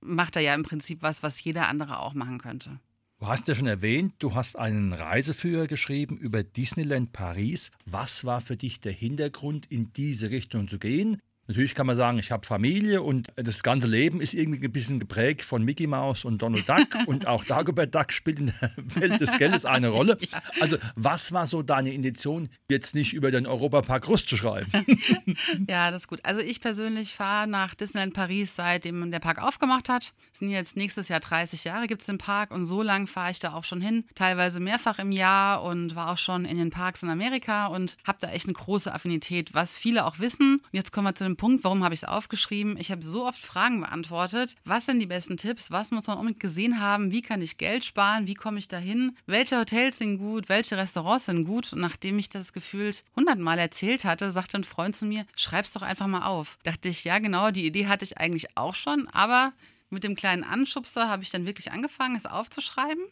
macht 0.00 0.36
er 0.36 0.42
ja 0.42 0.54
im 0.54 0.62
Prinzip 0.62 1.02
was, 1.02 1.22
was 1.22 1.44
jeder 1.44 1.68
andere 1.68 1.98
auch 1.98 2.14
machen 2.14 2.38
könnte. 2.38 2.80
Du 3.18 3.26
hast 3.26 3.46
ja 3.46 3.54
schon 3.54 3.66
erwähnt, 3.66 4.14
du 4.20 4.34
hast 4.34 4.58
einen 4.58 4.94
Reiseführer 4.94 5.66
geschrieben 5.66 6.16
über 6.16 6.42
Disneyland 6.42 7.12
Paris. 7.12 7.70
Was 7.84 8.24
war 8.24 8.40
für 8.40 8.56
dich 8.56 8.80
der 8.80 8.92
Hintergrund, 8.92 9.66
in 9.66 9.92
diese 9.92 10.30
Richtung 10.30 10.66
zu 10.66 10.78
gehen? 10.78 11.20
Natürlich 11.48 11.74
kann 11.74 11.86
man 11.86 11.96
sagen, 11.96 12.18
ich 12.18 12.30
habe 12.30 12.46
Familie 12.46 13.02
und 13.02 13.32
das 13.34 13.64
ganze 13.64 13.88
Leben 13.88 14.20
ist 14.20 14.32
irgendwie 14.32 14.64
ein 14.64 14.72
bisschen 14.72 15.00
geprägt 15.00 15.44
von 15.44 15.64
Mickey 15.64 15.88
Mouse 15.88 16.24
und 16.24 16.40
Donald 16.40 16.68
Duck 16.68 16.86
und 17.06 17.26
auch 17.26 17.44
Dagobert 17.44 17.92
Duck 17.94 18.12
spielt 18.12 18.38
in 18.38 18.52
der 18.60 18.70
Welt 18.94 19.20
des 19.20 19.36
Geldes 19.38 19.64
eine 19.64 19.88
Rolle. 19.88 20.18
Also 20.60 20.76
was 20.94 21.32
war 21.32 21.46
so 21.46 21.62
deine 21.62 21.92
Intention, 21.92 22.48
jetzt 22.68 22.94
nicht 22.94 23.12
über 23.12 23.32
den 23.32 23.46
Europapark 23.46 24.08
Rust 24.08 24.28
zu 24.28 24.36
schreiben? 24.36 24.70
ja, 25.68 25.90
das 25.90 26.02
ist 26.02 26.08
gut. 26.08 26.20
Also 26.22 26.40
ich 26.40 26.60
persönlich 26.60 27.14
fahre 27.14 27.48
nach 27.48 27.74
Disneyland 27.74 28.14
Paris, 28.14 28.54
seitdem 28.54 29.10
der 29.10 29.18
Park 29.18 29.42
aufgemacht 29.42 29.88
hat. 29.88 30.12
Es 30.32 30.38
sind 30.38 30.50
jetzt 30.50 30.76
nächstes 30.76 31.08
Jahr 31.08 31.20
30 31.20 31.64
Jahre 31.64 31.88
gibt 31.88 32.02
es 32.02 32.06
den 32.06 32.18
Park 32.18 32.52
und 32.52 32.64
so 32.64 32.82
lange 32.82 33.08
fahre 33.08 33.32
ich 33.32 33.40
da 33.40 33.52
auch 33.54 33.64
schon 33.64 33.80
hin. 33.80 34.04
Teilweise 34.14 34.60
mehrfach 34.60 35.00
im 35.00 35.10
Jahr 35.10 35.64
und 35.64 35.96
war 35.96 36.12
auch 36.12 36.18
schon 36.18 36.44
in 36.44 36.56
den 36.56 36.70
Parks 36.70 37.02
in 37.02 37.10
Amerika 37.10 37.66
und 37.66 37.96
habe 38.06 38.18
da 38.20 38.30
echt 38.30 38.46
eine 38.46 38.54
große 38.54 38.94
Affinität, 38.94 39.54
was 39.54 39.76
viele 39.76 40.04
auch 40.06 40.20
wissen. 40.20 40.56
Und 40.56 40.72
jetzt 40.72 40.92
kommen 40.92 41.06
wir 41.06 41.14
zu 41.14 41.24
dem 41.24 41.31
Punkt, 41.36 41.64
warum 41.64 41.84
habe 41.84 41.94
ich 41.94 42.00
es 42.02 42.08
aufgeschrieben? 42.08 42.76
Ich 42.78 42.90
habe 42.90 43.02
so 43.02 43.26
oft 43.26 43.38
Fragen 43.38 43.80
beantwortet. 43.80 44.54
Was 44.64 44.86
sind 44.86 45.00
die 45.00 45.06
besten 45.06 45.36
Tipps? 45.36 45.70
Was 45.70 45.90
muss 45.90 46.06
man 46.06 46.18
unbedingt 46.18 46.40
gesehen 46.40 46.80
haben? 46.80 47.12
Wie 47.12 47.22
kann 47.22 47.42
ich 47.42 47.58
Geld 47.58 47.84
sparen? 47.84 48.26
Wie 48.26 48.34
komme 48.34 48.58
ich 48.58 48.68
dahin? 48.68 49.16
Welche 49.26 49.58
Hotels 49.58 49.98
sind 49.98 50.18
gut? 50.18 50.48
Welche 50.48 50.76
Restaurants 50.76 51.26
sind 51.26 51.44
gut? 51.44 51.72
Und 51.72 51.80
nachdem 51.80 52.18
ich 52.18 52.28
das 52.28 52.52
gefühlt 52.52 53.04
hundertmal 53.16 53.58
erzählt 53.58 54.04
hatte, 54.04 54.30
sagte 54.30 54.58
ein 54.58 54.64
Freund 54.64 54.96
zu 54.96 55.06
mir, 55.06 55.26
schreib's 55.36 55.72
doch 55.72 55.82
einfach 55.82 56.06
mal 56.06 56.26
auf. 56.26 56.58
Dachte 56.62 56.88
ich, 56.88 57.04
ja 57.04 57.18
genau, 57.18 57.50
die 57.50 57.66
Idee 57.66 57.86
hatte 57.86 58.04
ich 58.04 58.18
eigentlich 58.18 58.56
auch 58.56 58.74
schon, 58.74 59.08
aber 59.08 59.52
mit 59.90 60.04
dem 60.04 60.16
kleinen 60.16 60.42
Anschubser 60.42 61.08
habe 61.08 61.22
ich 61.22 61.30
dann 61.30 61.44
wirklich 61.44 61.70
angefangen, 61.70 62.16
es 62.16 62.26
aufzuschreiben. 62.26 63.02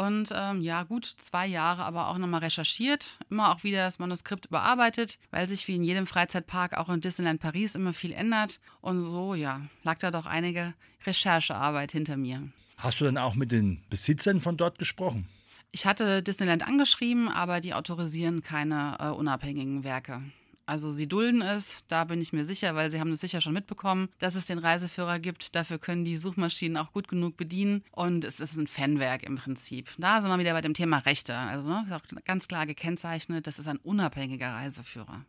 Und 0.00 0.30
ähm, 0.34 0.62
ja, 0.62 0.84
gut 0.84 1.04
zwei 1.04 1.46
Jahre 1.46 1.84
aber 1.84 2.08
auch 2.08 2.16
nochmal 2.16 2.40
recherchiert, 2.40 3.18
immer 3.28 3.52
auch 3.52 3.64
wieder 3.64 3.84
das 3.84 3.98
Manuskript 3.98 4.46
überarbeitet, 4.46 5.18
weil 5.30 5.46
sich 5.46 5.68
wie 5.68 5.76
in 5.76 5.82
jedem 5.82 6.06
Freizeitpark 6.06 6.78
auch 6.78 6.88
in 6.88 7.02
Disneyland 7.02 7.38
Paris 7.38 7.74
immer 7.74 7.92
viel 7.92 8.12
ändert. 8.12 8.60
Und 8.80 9.02
so, 9.02 9.34
ja, 9.34 9.60
lag 9.82 9.98
da 9.98 10.10
doch 10.10 10.24
einige 10.24 10.72
Recherchearbeit 11.04 11.92
hinter 11.92 12.16
mir. 12.16 12.48
Hast 12.78 13.02
du 13.02 13.04
dann 13.04 13.18
auch 13.18 13.34
mit 13.34 13.52
den 13.52 13.82
Besitzern 13.90 14.40
von 14.40 14.56
dort 14.56 14.78
gesprochen? 14.78 15.28
Ich 15.70 15.84
hatte 15.84 16.22
Disneyland 16.22 16.66
angeschrieben, 16.66 17.28
aber 17.28 17.60
die 17.60 17.74
autorisieren 17.74 18.42
keine 18.42 18.96
äh, 19.00 19.08
unabhängigen 19.08 19.84
Werke. 19.84 20.22
Also 20.70 20.88
sie 20.88 21.08
dulden 21.08 21.42
es, 21.42 21.84
da 21.88 22.04
bin 22.04 22.20
ich 22.20 22.32
mir 22.32 22.44
sicher, 22.44 22.76
weil 22.76 22.90
sie 22.90 23.00
haben 23.00 23.10
es 23.10 23.20
sicher 23.20 23.40
schon 23.40 23.54
mitbekommen, 23.54 24.08
dass 24.20 24.36
es 24.36 24.46
den 24.46 24.58
Reiseführer 24.58 25.18
gibt. 25.18 25.56
Dafür 25.56 25.80
können 25.80 26.04
die 26.04 26.16
Suchmaschinen 26.16 26.76
auch 26.76 26.92
gut 26.92 27.08
genug 27.08 27.36
bedienen 27.36 27.82
und 27.90 28.22
es 28.24 28.38
ist 28.38 28.56
ein 28.56 28.68
Fanwerk 28.68 29.24
im 29.24 29.34
Prinzip. 29.34 29.88
Da 29.98 30.20
sind 30.20 30.30
wir 30.30 30.38
wieder 30.38 30.52
bei 30.52 30.60
dem 30.60 30.74
Thema 30.74 30.98
Rechte. 30.98 31.34
Also 31.34 31.68
ne, 31.68 31.82
ist 31.84 31.92
auch 31.92 32.04
ganz 32.24 32.46
klar 32.46 32.66
gekennzeichnet, 32.66 33.48
das 33.48 33.58
ist 33.58 33.66
ein 33.66 33.78
unabhängiger 33.78 34.50
Reiseführer. 34.50 35.24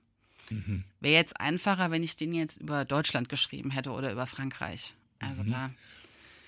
Mhm. 0.52 0.84
Wäre 1.00 1.16
jetzt 1.16 1.40
einfacher, 1.40 1.90
wenn 1.90 2.04
ich 2.04 2.16
den 2.16 2.36
jetzt 2.36 2.62
über 2.62 2.86
Deutschland 2.86 3.28
geschrieben 3.28 3.72
hätte 3.72 3.94
oder 3.94 4.12
über 4.12 4.28
Frankreich. 4.28 4.94
Also 5.18 5.42
mhm. 5.42 5.50
da 5.50 5.72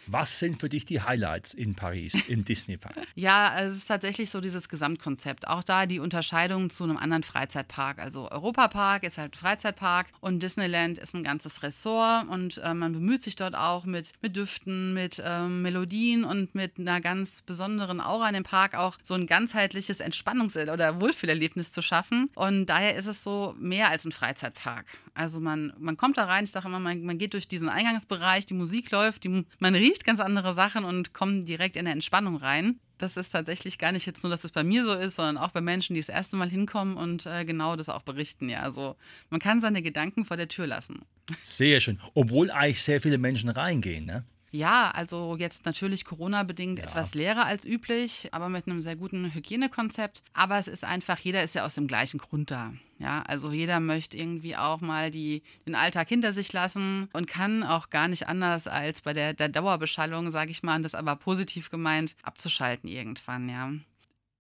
was 0.08 0.40
sind 0.40 0.60
für 0.60 0.70
dich 0.70 0.86
die 0.86 1.02
Highlights 1.02 1.54
in 1.54 1.76
Paris, 1.76 2.14
im 2.28 2.46
Disney 2.46 2.78
Park? 2.78 2.96
Ja, 3.16 3.60
es 3.60 3.74
ist 3.74 3.88
tatsächlich 3.88 4.30
so 4.30 4.42
dieses 4.42 4.70
Gesamtkonzept. 4.70 5.48
Auch 5.48 5.64
da 5.64 5.86
die 5.86 6.00
Unterscheidung 6.00 6.70
zu 6.70 6.84
einem 6.84 6.98
anderen 6.98 7.24
Freizeitpark. 7.24 8.00
Also 8.00 8.30
Europapark 8.32 9.04
ist 9.04 9.18
halt 9.18 9.34
ein 9.34 9.38
Freizeitpark 9.38 10.08
und 10.20 10.44
Disneyland 10.44 10.98
ist 11.00 11.14
ein 11.14 11.24
ganzes 11.24 11.64
Ressort 11.64 12.28
und 12.28 12.58
äh, 12.60 12.74
man 12.74 12.94
bemüht 12.94 13.22
sich 13.22 13.36
dort 13.36 13.56
auch 13.56 13.86
mit, 13.86 14.12
mit 14.22 14.36
Düften, 14.36 14.94
mit 14.94 15.22
ähm, 15.24 15.62
Melodien 15.62 16.24
und 16.24 16.56
mit 16.56 16.80
einer 16.80 17.02
ganz 17.02 17.42
besonderen 17.42 18.02
Aura 18.02 18.28
in 18.28 18.34
dem 18.34 18.44
Park 18.44 18.76
auch 18.76 18.98
so 19.02 19.14
ein 19.14 19.28
ganzheitliches 19.28 20.02
Entspannungs- 20.02 20.72
oder 20.72 21.02
Wohlfühlerlebnis 21.02 21.72
zu 21.72 21.82
schaffen. 21.82 22.26
Und 22.36 22.68
daher 22.68 22.96
ist 22.96 23.08
es 23.08 23.24
so 23.24 23.56
mehr 23.60 23.90
als 23.90 24.06
ein 24.06 24.12
Freizeitpark. 24.12 24.86
Also 25.14 25.40
man, 25.40 25.74
man 25.78 25.96
kommt 25.96 26.18
da 26.18 26.26
rein, 26.26 26.44
ich 26.44 26.52
sage 26.52 26.68
immer, 26.68 26.80
man, 26.80 27.04
man 27.04 27.18
geht 27.18 27.34
durch 27.34 27.48
diesen 27.48 27.70
Eingangsbereich, 27.70 28.46
die 28.46 28.56
Musik 28.56 28.90
läuft, 28.92 29.24
die, 29.24 29.46
man 29.60 29.76
riecht 29.76 30.06
ganz 30.06 30.20
andere 30.20 30.54
Sachen 30.54 30.86
und 30.86 31.14
kommt 31.14 31.48
direkt 31.48 31.76
in 31.76 31.82
eine 31.82 31.92
Entspannung 31.92 32.38
rein. 32.38 32.80
Das 32.98 33.18
ist 33.18 33.30
tatsächlich 33.30 33.78
gar 33.78 33.92
nicht 33.92 34.06
jetzt 34.06 34.24
nur, 34.24 34.32
dass 34.32 34.44
es 34.44 34.52
bei 34.52 34.64
mir 34.64 34.84
so 34.84 34.94
ist, 34.94 35.16
sondern 35.16 35.38
auch 35.38 35.52
bei 35.52 35.62
Menschen, 35.62 35.94
die 35.94 36.00
das 36.00 36.10
erste 36.10 36.36
Mal 36.36 36.50
hinkommen 36.50 36.96
und 36.96 37.26
äh, 37.26 37.44
genau 37.46 37.76
das 37.76 37.90
auch 37.90 38.02
berichten. 38.02 38.50
Ja, 38.50 38.62
also 38.62 38.96
man 39.30 39.40
kann 39.40 39.62
seine 39.62 39.82
Gedanken 39.82 40.26
vor 40.26 40.38
der 40.38 40.48
Tür 40.48 40.68
lassen. 40.68 41.02
Sehr 41.44 41.80
schön. 41.80 42.00
Obwohl 42.14 42.50
eigentlich 42.50 42.82
sehr 42.82 43.02
viele 43.02 43.18
Menschen 43.18 43.50
reingehen, 43.50 44.06
ne? 44.06 44.26
Ja, 44.54 44.92
also 44.92 45.36
jetzt 45.36 45.66
natürlich 45.66 46.06
Corona-bedingt 46.06 46.78
ja. 46.78 46.86
etwas 46.86 47.16
leerer 47.16 47.46
als 47.46 47.66
üblich, 47.66 48.30
aber 48.32 48.50
mit 48.50 48.68
einem 48.68 48.82
sehr 48.82 48.96
guten 48.96 49.34
Hygienekonzept. 49.34 50.22
Aber 50.34 50.60
es 50.60 50.68
ist 50.68 50.84
einfach, 50.84 51.18
jeder 51.18 51.42
ist 51.42 51.56
ja 51.56 51.66
aus 51.66 51.74
dem 51.74 51.88
gleichen 51.88 52.20
Grund 52.20 52.52
da. 52.52 52.72
Ja, 53.00 53.24
also 53.24 53.52
jeder 53.52 53.80
möchte 53.80 54.16
irgendwie 54.16 54.56
auch 54.56 54.80
mal 54.80 55.10
die, 55.10 55.42
den 55.66 55.74
Alltag 55.74 56.08
hinter 56.08 56.32
sich 56.32 56.54
lassen 56.54 57.10
und 57.14 57.26
kann 57.26 57.64
auch 57.64 57.90
gar 57.90 58.08
nicht 58.08 58.28
anders 58.28 58.68
als 58.68 59.02
bei 59.02 59.14
der, 59.14 59.34
der 59.34 59.50
Dauerbeschallung, 59.50 60.30
sage 60.30 60.52
ich 60.52 60.62
mal, 60.62 60.76
und 60.76 60.84
das 60.84 60.94
aber 60.94 61.16
positiv 61.16 61.72
gemeint, 61.72 62.16
abzuschalten 62.22 62.88
irgendwann, 62.88 63.50
ja 63.50 63.72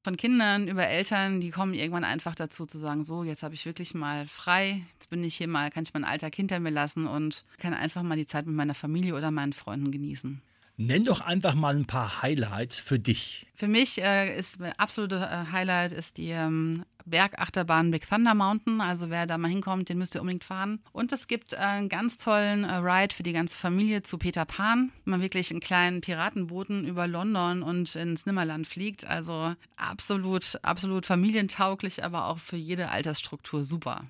von 0.04 0.18
Kindern 0.18 0.68
über 0.68 0.86
Eltern, 0.86 1.40
die 1.40 1.50
kommen 1.50 1.74
irgendwann 1.74 2.04
einfach 2.04 2.36
dazu 2.36 2.66
zu 2.66 2.78
sagen, 2.78 3.04
so, 3.04 3.24
jetzt 3.24 3.42
habe 3.42 3.54
ich 3.54 3.66
wirklich 3.66 3.94
mal 3.94 4.28
frei, 4.28 4.84
jetzt 4.94 5.10
bin 5.10 5.24
ich 5.24 5.36
hier 5.36 5.48
mal, 5.48 5.72
kann 5.72 5.84
ich 5.84 5.94
meinen 5.94 6.04
Alltag 6.04 6.36
hinter 6.36 6.60
mir 6.60 6.72
lassen 6.72 7.08
und 7.08 7.46
kann 7.58 7.74
einfach 7.74 8.04
mal 8.04 8.18
die 8.18 8.26
Zeit 8.26 8.46
mit 8.46 8.56
meiner 8.56 8.74
Familie 8.74 9.16
oder 9.16 9.32
meinen 9.32 9.54
Freunden 9.54 9.92
genießen. 9.92 10.42
Nenn 10.76 11.06
doch 11.06 11.22
einfach 11.22 11.54
mal 11.54 11.76
ein 11.76 11.86
paar 11.86 12.24
Highlights 12.24 12.82
für 12.82 12.98
dich. 12.98 13.46
Für 13.54 13.68
mich 13.68 14.02
äh, 14.02 14.38
ist 14.38 14.58
absolute 14.78 15.18
äh, 15.18 15.52
Highlight 15.52 15.92
ist 15.92 16.18
die 16.18 16.30
ähm, 16.30 16.84
Bergachterbahn 17.06 17.92
Big 17.92 18.10
Thunder 18.10 18.34
Mountain. 18.34 18.82
Also 18.82 19.12
wer 19.12 19.28
da 19.28 19.38
mal 19.38 19.50
hinkommt, 19.50 19.90
den 19.90 20.00
müsst 20.00 20.16
ihr 20.16 20.22
unbedingt 20.22 20.44
fahren. 20.44 20.80
Und 20.92 21.12
es 21.12 21.28
gibt 21.28 21.54
einen 21.54 21.90
ganz 21.90 22.18
tollen 22.18 22.64
äh, 22.64 22.76
Ride 22.78 23.14
für 23.14 23.22
die 23.22 23.34
ganze 23.34 23.56
Familie 23.56 24.02
zu 24.02 24.18
Peter 24.18 24.46
Pan. 24.46 24.92
Man 25.06 25.22
wirklich 25.22 25.52
einen 25.52 25.60
kleinen 25.60 26.02
Piratenbooten 26.02 26.88
über 26.88 27.08
London 27.08 27.62
und 27.62 27.96
ins 27.96 28.26
Nimmerland 28.26 28.66
fliegt. 28.66 29.06
Also 29.06 29.54
absolut, 29.76 30.58
absolut 30.64 31.06
familientauglich, 31.06 32.04
aber 32.04 32.26
auch 32.26 32.40
für 32.40 32.58
jede 32.58 32.90
Altersstruktur 32.90 33.64
super. 33.64 34.06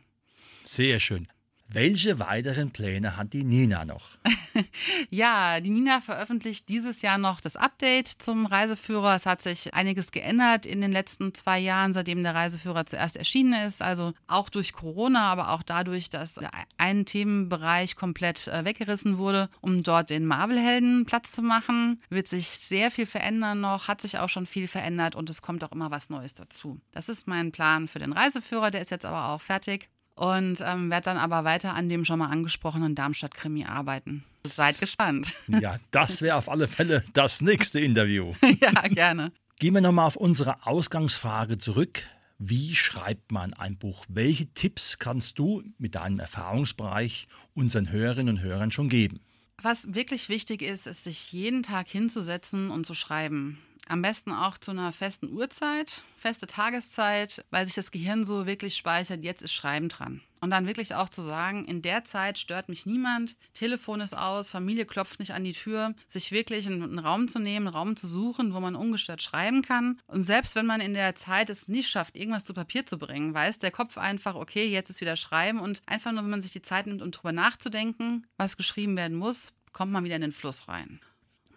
Sehr 0.62 1.02
schön. 1.02 1.28
Welche 1.76 2.20
weiteren 2.20 2.70
Pläne 2.70 3.18
hat 3.18 3.34
die 3.34 3.44
Nina 3.44 3.84
noch? 3.84 4.10
ja, 5.10 5.60
die 5.60 5.72
Nina 5.72 6.02
veröffentlicht 6.02 6.70
dieses 6.70 7.02
Jahr 7.02 7.18
noch 7.18 7.42
das 7.42 7.56
Update 7.56 8.08
zum 8.08 8.46
Reiseführer. 8.46 9.16
Es 9.16 9.26
hat 9.26 9.42
sich 9.42 9.74
einiges 9.74 10.12
geändert 10.12 10.68
in 10.68 10.82
den 10.82 10.92
letzten 10.92 11.34
zwei 11.34 11.58
Jahren, 11.58 11.94
seitdem 11.94 12.22
der 12.22 12.36
Reiseführer 12.36 12.86
zuerst 12.86 13.18
erschienen 13.18 13.66
ist. 13.66 13.82
Also 13.82 14.14
auch 14.28 14.50
durch 14.50 14.74
Corona, 14.74 15.32
aber 15.32 15.50
auch 15.50 15.64
dadurch, 15.64 16.12
dass 16.12 16.36
ein 16.78 17.08
Themenbereich 17.08 17.96
komplett 17.96 18.48
äh, 18.48 18.66
weggerissen 18.66 19.18
wurde, 19.18 19.50
um 19.60 19.82
dort 19.82 20.12
den 20.12 20.28
Marvel-Helden 20.28 21.08
Platz 21.08 21.32
zu 21.32 21.42
machen. 21.42 22.04
Wird 22.08 22.28
sich 22.28 22.50
sehr 22.50 22.92
viel 22.92 23.08
verändern 23.08 23.62
noch, 23.62 23.88
hat 23.88 24.00
sich 24.00 24.20
auch 24.20 24.30
schon 24.30 24.46
viel 24.46 24.68
verändert 24.68 25.16
und 25.16 25.28
es 25.28 25.42
kommt 25.42 25.64
auch 25.64 25.72
immer 25.72 25.90
was 25.90 26.12
Neues 26.12 26.36
dazu. 26.36 26.80
Das 26.92 27.10
ist 27.10 27.28
mein 27.28 27.52
Plan 27.52 27.88
für 27.88 27.98
den 27.98 28.14
Reiseführer, 28.14 28.70
der 28.70 28.82
ist 28.82 28.92
jetzt 28.92 29.08
aber 29.08 29.30
auch 29.30 29.42
fertig 29.42 29.90
und 30.16 30.62
ähm, 30.62 30.90
werde 30.90 31.06
dann 31.06 31.18
aber 31.18 31.44
weiter 31.44 31.74
an 31.74 31.90
dem 31.90 32.06
schon 32.06 32.20
mal 32.20 32.28
angesprochenen 32.28 32.96
Darmstadt-Krimi 32.96 33.66
arbeiten. 33.66 34.24
Seid 34.46 34.80
gespannt. 34.80 35.34
Ja, 35.48 35.78
das 35.92 36.22
wäre 36.22 36.38
auf 36.38 36.50
alle 36.50 36.68
Fälle 36.68 37.04
das 37.14 37.42
nächste 37.42 37.80
Interview. 37.80 38.34
ja, 38.62 38.72
gerne. 38.88 39.32
Gehen 39.60 39.74
wir 39.74 39.82
nochmal 39.82 40.08
auf 40.08 40.16
unsere 40.16 40.66
Ausgangsfrage 40.66 41.58
zurück. 41.58 42.04
Wie 42.40 42.76
schreibt 42.76 43.32
man 43.32 43.54
ein 43.54 43.78
Buch? 43.78 44.06
Welche 44.10 44.48
Tipps 44.48 45.00
kannst 45.00 45.40
du 45.40 45.64
mit 45.78 45.96
deinem 45.96 46.20
Erfahrungsbereich 46.20 47.28
unseren 47.54 47.90
Hörerinnen 47.90 48.38
und 48.38 48.44
Hörern 48.44 48.72
schon 48.72 48.90
geben? 48.90 49.22
Was 49.62 49.94
wirklich 49.94 50.28
wichtig 50.28 50.62
ist, 50.62 50.88
ist, 50.88 51.06
sich 51.06 51.32
jeden 51.32 51.64
Tag 51.64 51.88
hinzusetzen 51.88 52.70
und 52.70 52.86
zu 52.86 52.94
schreiben. 52.94 53.60
Am 53.88 54.02
besten 54.02 54.32
auch 54.32 54.58
zu 54.58 54.72
einer 54.72 54.94
festen 54.94 55.32
Uhrzeit, 55.32 56.04
feste 56.18 56.48
Tageszeit, 56.48 57.44
weil 57.50 57.66
sich 57.66 57.76
das 57.76 57.92
Gehirn 57.92 58.24
so 58.24 58.46
wirklich 58.46 58.78
speichert, 58.78 59.24
jetzt 59.24 59.44
ist 59.44 59.54
Schreiben 59.54 59.90
dran. 59.90 60.22
Und 60.40 60.52
dann 60.52 60.68
wirklich 60.68 60.96
auch 60.96 61.10
zu 61.10 61.22
sagen, 61.22 61.66
in 61.66 61.82
der 61.82 62.04
Zeit 62.06 62.38
stört 62.38 62.70
mich 62.70 62.86
niemand, 62.86 63.36
Telefon 63.54 64.02
ist 64.02 64.18
aus, 64.18 64.50
Familie 64.50 64.86
klopft 64.86 65.20
nicht 65.20 65.34
an 65.34 65.44
die 65.44 65.54
Tür, 65.54 65.96
sich 66.08 66.32
wirklich 66.32 66.68
einen 66.68 67.00
Raum 67.00 67.28
zu 67.28 67.40
nehmen, 67.40 67.68
einen 67.68 67.76
Raum 67.76 67.96
zu 67.96 68.08
suchen, 68.08 68.54
wo 68.54 68.60
man 68.60 68.76
ungestört 68.76 69.22
schreiben 69.22 69.62
kann. 69.62 70.02
Und 70.08 70.24
selbst 70.24 70.56
wenn 70.56 70.66
man 70.66 70.82
in 70.82 70.94
der 70.94 71.16
Zeit 71.16 71.50
es 71.50 71.68
nicht 71.68 71.90
schafft, 71.90 72.18
irgendwas 72.18 72.46
zu 72.46 72.54
Papier 72.54 72.86
zu 72.86 72.98
bringen, 72.98 73.34
weiß 73.34 73.60
der 73.60 73.72
Kopf 73.72 73.98
einfach, 73.98 74.36
okay, 74.36 74.68
jetzt 74.68 74.90
ist 74.90 75.02
wieder 75.02 75.16
Schreiben 75.16 75.60
und 75.60 75.82
einfach 75.86 76.12
nur, 76.12 76.24
wenn 76.24 76.30
man 76.30 76.42
sich 76.42 76.52
die 76.52 76.62
Zeit 76.62 76.88
nimmt, 76.88 77.02
um 77.02 77.12
drüber 77.12 77.32
nachzudenken, 77.32 78.28
was 78.38 78.58
geschrieben 78.58 78.98
werden 78.98 79.18
muss, 79.18 79.54
kommt 79.72 79.92
man 79.92 80.04
wieder 80.04 80.16
in 80.16 80.22
den 80.22 80.32
Fluss 80.34 80.68
rein. 80.68 81.00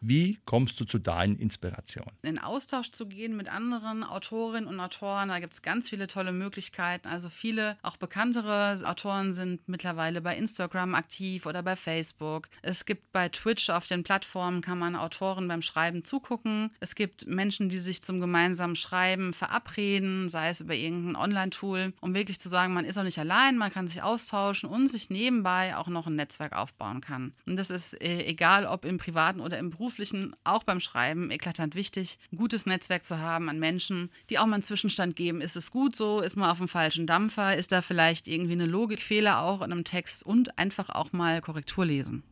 Wie 0.09 0.39
kommst 0.45 0.79
du 0.79 0.85
zu 0.85 1.01
deinen 1.01 1.35
Inspirationen? 1.37 2.13
In 2.23 2.39
Austausch 2.39 2.93
zu 2.93 3.09
gehen 3.09 3.37
mit 3.37 3.49
anderen 3.49 4.05
Autorinnen 4.05 4.69
und 4.69 4.79
Autoren, 4.79 5.31
da 5.31 5.41
gibt 5.41 5.55
es 5.55 5.63
ganz 5.63 5.89
viele 5.89 6.07
tolle 6.07 6.31
Möglichkeiten. 6.31 7.09
Also 7.09 7.29
viele, 7.29 7.77
auch 7.83 7.97
bekanntere 7.97 8.79
Autoren 8.85 9.35
sind 9.35 9.67
mittlerweile 9.67 10.21
bei 10.21 10.37
Instagram 10.37 10.95
aktiv 10.95 11.45
oder 11.45 11.61
bei 11.65 11.75
Facebook. 11.75 12.49
Es 12.63 12.85
gibt 12.85 13.13
bei 13.13 13.29
Twitch 13.29 13.69
auf 13.69 13.89
den 13.89 14.05
Plattformen, 14.05 14.61
kann 14.61 14.79
man 14.79 14.95
Autoren 14.95 15.49
beim 15.49 15.61
Schreiben 15.61 16.05
zugucken. 16.05 16.71
Es 16.79 16.95
gibt 16.95 17.27
Menschen, 17.27 17.69
die 17.69 17.81
sich 17.81 18.01
zum 18.01 18.21
gemeinsamen 18.21 18.77
Schreiben 18.77 19.33
verabreden, 19.33 20.29
sei 20.29 20.51
es 20.51 20.61
über 20.61 20.77
irgendein 20.77 21.17
Online-Tool, 21.17 21.95
um 22.01 22.15
wirklich 22.15 22.39
zu 22.39 22.49
sagen, 22.49 22.75
man 22.75 22.85
ist 22.85 22.97
auch 22.97 23.03
nicht 23.03 23.19
allein, 23.19 23.59
man 23.59 23.73
kann 23.73 23.89
sich 23.89 24.03
austauschen 24.03 24.71
und 24.71 24.87
sich 24.87 25.11
nebenbei 25.11 25.77
auch 25.77 25.89
noch 25.89 26.07
ein 26.07 26.15
Netzwerk 26.15 26.53
aufbauen 26.53 27.01
kann. 27.01 27.35
Und 27.45 27.57
das 27.57 27.71
ist 27.71 28.01
äh, 28.01 28.25
egal, 28.25 28.67
ob 28.67 28.85
im 28.85 28.99
privaten 28.99 29.41
oder 29.41 29.59
im 29.59 29.71
beruflichen, 29.97 30.37
auch 30.45 30.63
beim 30.63 30.81
Schreiben 30.81 31.31
eklatant 31.31 31.75
wichtig, 31.75 32.19
ein 32.31 32.37
gutes 32.37 32.67
Netzwerk 32.67 33.05
zu 33.05 33.19
haben 33.19 33.49
an 33.49 33.59
Menschen, 33.59 34.11
die 34.29 34.39
auch 34.39 34.47
mal 34.47 34.55
einen 34.55 34.63
Zwischenstand 34.63 35.17
geben. 35.17 35.41
Ist 35.41 35.57
es 35.57 35.71
gut 35.71 35.97
so? 35.97 36.21
Ist 36.21 36.37
man 36.37 36.51
auf 36.51 36.59
dem 36.59 36.69
falschen 36.69 37.07
Dampfer? 37.07 37.57
Ist 37.57 37.73
da 37.73 37.81
vielleicht 37.81 38.29
irgendwie 38.29 38.53
eine 38.53 38.67
Logikfehler 38.67 39.41
auch 39.41 39.63
in 39.63 39.73
einem 39.73 39.85
Text? 39.85 40.25
Und 40.25 40.59
einfach 40.59 40.91
auch 40.91 41.13
mal 41.13 41.41
Korrektur 41.41 41.87
lesen. 41.87 42.23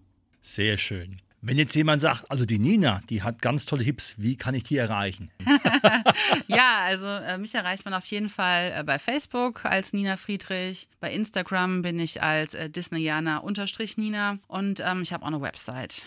Sehr 0.42 0.76
schön. 0.76 1.22
Wenn 1.40 1.58
jetzt 1.58 1.74
jemand 1.74 2.00
sagt, 2.00 2.30
also 2.30 2.44
die 2.44 2.58
Nina, 2.58 3.02
die 3.10 3.22
hat 3.22 3.40
ganz 3.42 3.66
tolle 3.66 3.84
Hips, 3.84 4.14
wie 4.18 4.36
kann 4.36 4.54
ich 4.54 4.64
die 4.64 4.76
erreichen? 4.76 5.30
ja, 6.46 6.80
also 6.84 7.06
äh, 7.06 7.38
mich 7.38 7.54
erreicht 7.54 7.84
man 7.84 7.94
auf 7.94 8.06
jeden 8.06 8.30
Fall 8.30 8.74
äh, 8.76 8.84
bei 8.84 8.98
Facebook 8.98 9.64
als 9.64 9.92
Nina 9.92 10.16
Friedrich. 10.16 10.88
Bei 11.00 11.12
Instagram 11.12 11.82
bin 11.82 11.98
ich 11.98 12.22
als 12.22 12.54
äh, 12.54 12.70
Disneyana-Nina 12.70 14.38
und 14.48 14.80
ähm, 14.80 15.02
ich 15.02 15.12
habe 15.12 15.22
auch 15.22 15.28
eine 15.28 15.42
Website. 15.42 16.06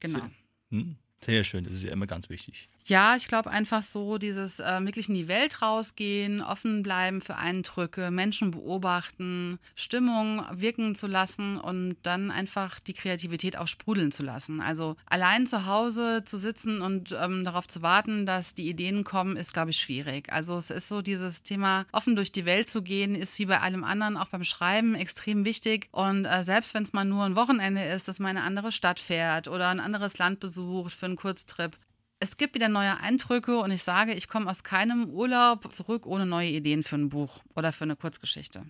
Genau. 0.00 0.28
Sehr, 0.72 0.80
hm, 0.80 0.96
sehr 1.24 1.44
schön, 1.44 1.64
das 1.64 1.74
ist 1.74 1.84
ja 1.84 1.92
immer 1.92 2.06
ganz 2.06 2.28
wichtig. 2.28 2.68
Ja, 2.84 3.14
ich 3.14 3.28
glaube 3.28 3.50
einfach 3.50 3.84
so, 3.84 4.18
dieses 4.18 4.58
äh, 4.58 4.80
wirklich 4.84 5.08
in 5.08 5.14
die 5.14 5.28
Welt 5.28 5.62
rausgehen, 5.62 6.40
offen 6.42 6.82
bleiben 6.82 7.20
für 7.20 7.36
Eindrücke, 7.36 8.10
Menschen 8.10 8.50
beobachten, 8.50 9.60
Stimmung 9.76 10.44
wirken 10.50 10.96
zu 10.96 11.06
lassen 11.06 11.58
und 11.58 11.96
dann 12.02 12.32
einfach 12.32 12.80
die 12.80 12.92
Kreativität 12.92 13.56
auch 13.56 13.68
sprudeln 13.68 14.10
zu 14.10 14.24
lassen. 14.24 14.60
Also 14.60 14.96
allein 15.06 15.46
zu 15.46 15.66
Hause 15.66 16.24
zu 16.24 16.36
sitzen 16.36 16.82
und 16.82 17.16
ähm, 17.20 17.44
darauf 17.44 17.68
zu 17.68 17.82
warten, 17.82 18.26
dass 18.26 18.56
die 18.56 18.68
Ideen 18.68 19.04
kommen, 19.04 19.36
ist, 19.36 19.52
glaube 19.52 19.70
ich, 19.70 19.78
schwierig. 19.78 20.32
Also 20.32 20.58
es 20.58 20.70
ist 20.70 20.88
so 20.88 21.02
dieses 21.02 21.44
Thema, 21.44 21.86
offen 21.92 22.16
durch 22.16 22.32
die 22.32 22.46
Welt 22.46 22.68
zu 22.68 22.82
gehen, 22.82 23.14
ist 23.14 23.38
wie 23.38 23.46
bei 23.46 23.60
allem 23.60 23.84
anderen, 23.84 24.16
auch 24.16 24.28
beim 24.28 24.44
Schreiben, 24.44 24.96
extrem 24.96 25.44
wichtig. 25.44 25.88
Und 25.92 26.24
äh, 26.24 26.42
selbst 26.42 26.74
wenn 26.74 26.82
es 26.82 26.92
mal 26.92 27.04
nur 27.04 27.24
ein 27.24 27.36
Wochenende 27.36 27.84
ist, 27.84 28.08
dass 28.08 28.18
man 28.18 28.32
in 28.32 28.38
eine 28.38 28.46
andere 28.46 28.72
Stadt 28.72 28.98
fährt 28.98 29.46
oder 29.46 29.68
ein 29.68 29.78
anderes 29.78 30.18
Land 30.18 30.40
besucht 30.40 30.92
für 30.92 31.11
einen 31.12 31.18
Kurztrip, 31.18 31.78
es 32.22 32.36
gibt 32.36 32.54
wieder 32.54 32.68
neue 32.68 33.00
Eindrücke 33.00 33.58
und 33.58 33.72
ich 33.72 33.82
sage, 33.82 34.14
ich 34.14 34.28
komme 34.28 34.48
aus 34.48 34.62
keinem 34.62 35.10
Urlaub 35.10 35.72
zurück 35.72 36.06
ohne 36.06 36.24
neue 36.24 36.50
Ideen 36.50 36.84
für 36.84 36.94
ein 36.94 37.08
Buch 37.08 37.40
oder 37.56 37.72
für 37.72 37.82
eine 37.82 37.96
Kurzgeschichte. 37.96 38.64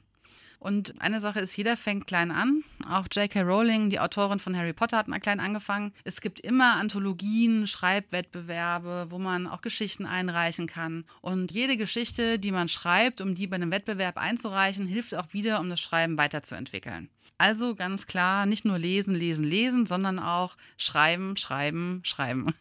Und 0.58 0.94
eine 1.02 1.20
Sache 1.20 1.40
ist, 1.40 1.56
jeder 1.56 1.76
fängt 1.76 2.06
klein 2.06 2.30
an. 2.30 2.62
Auch 2.88 3.08
J.K. 3.12 3.42
Rowling, 3.42 3.90
die 3.90 3.98
Autorin 3.98 4.38
von 4.38 4.56
Harry 4.56 4.72
Potter, 4.72 4.96
hat 4.96 5.08
mal 5.08 5.18
klein 5.18 5.40
angefangen. 5.40 5.92
Es 6.04 6.20
gibt 6.20 6.40
immer 6.40 6.76
Anthologien, 6.76 7.66
Schreibwettbewerbe, 7.66 9.08
wo 9.10 9.18
man 9.18 9.48
auch 9.48 9.60
Geschichten 9.60 10.06
einreichen 10.06 10.68
kann. 10.68 11.04
Und 11.20 11.50
jede 11.50 11.76
Geschichte, 11.76 12.38
die 12.38 12.52
man 12.52 12.68
schreibt, 12.68 13.20
um 13.20 13.34
die 13.34 13.48
bei 13.48 13.56
einem 13.56 13.72
Wettbewerb 13.72 14.16
einzureichen, 14.16 14.86
hilft 14.86 15.14
auch 15.14 15.32
wieder, 15.32 15.58
um 15.58 15.68
das 15.68 15.80
Schreiben 15.80 16.16
weiterzuentwickeln. 16.16 17.10
Also 17.42 17.74
ganz 17.74 18.06
klar, 18.06 18.46
nicht 18.46 18.64
nur 18.64 18.78
lesen, 18.78 19.16
lesen, 19.16 19.42
lesen, 19.42 19.84
sondern 19.84 20.20
auch 20.20 20.56
schreiben, 20.76 21.36
schreiben, 21.36 22.00
schreiben. 22.04 22.54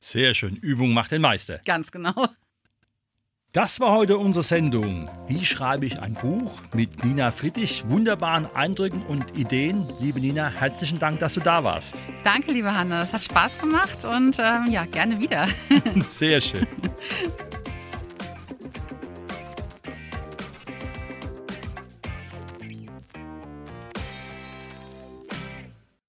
Sehr 0.00 0.32
schön. 0.32 0.56
Übung 0.56 0.94
macht 0.94 1.10
den 1.10 1.20
Meister. 1.20 1.60
Ganz 1.66 1.92
genau. 1.92 2.28
Das 3.52 3.78
war 3.78 3.92
heute 3.92 4.16
unsere 4.16 4.42
Sendung. 4.42 5.06
Wie 5.28 5.44
schreibe 5.44 5.84
ich 5.84 6.00
ein 6.00 6.14
Buch 6.14 6.50
mit 6.74 7.04
Nina 7.04 7.30
Friedrich? 7.30 7.86
Wunderbaren 7.88 8.46
Eindrücken 8.56 9.02
und 9.02 9.36
Ideen. 9.36 9.92
Liebe 10.00 10.18
Nina, 10.18 10.48
herzlichen 10.48 10.98
Dank, 10.98 11.18
dass 11.18 11.34
du 11.34 11.40
da 11.40 11.62
warst. 11.62 11.96
Danke, 12.24 12.52
liebe 12.52 12.74
Hanna. 12.74 13.02
Es 13.02 13.12
hat 13.12 13.24
Spaß 13.24 13.58
gemacht 13.58 14.02
und 14.06 14.38
ähm, 14.38 14.70
ja, 14.70 14.86
gerne 14.86 15.20
wieder. 15.20 15.46
Sehr 16.08 16.40
schön. 16.40 16.66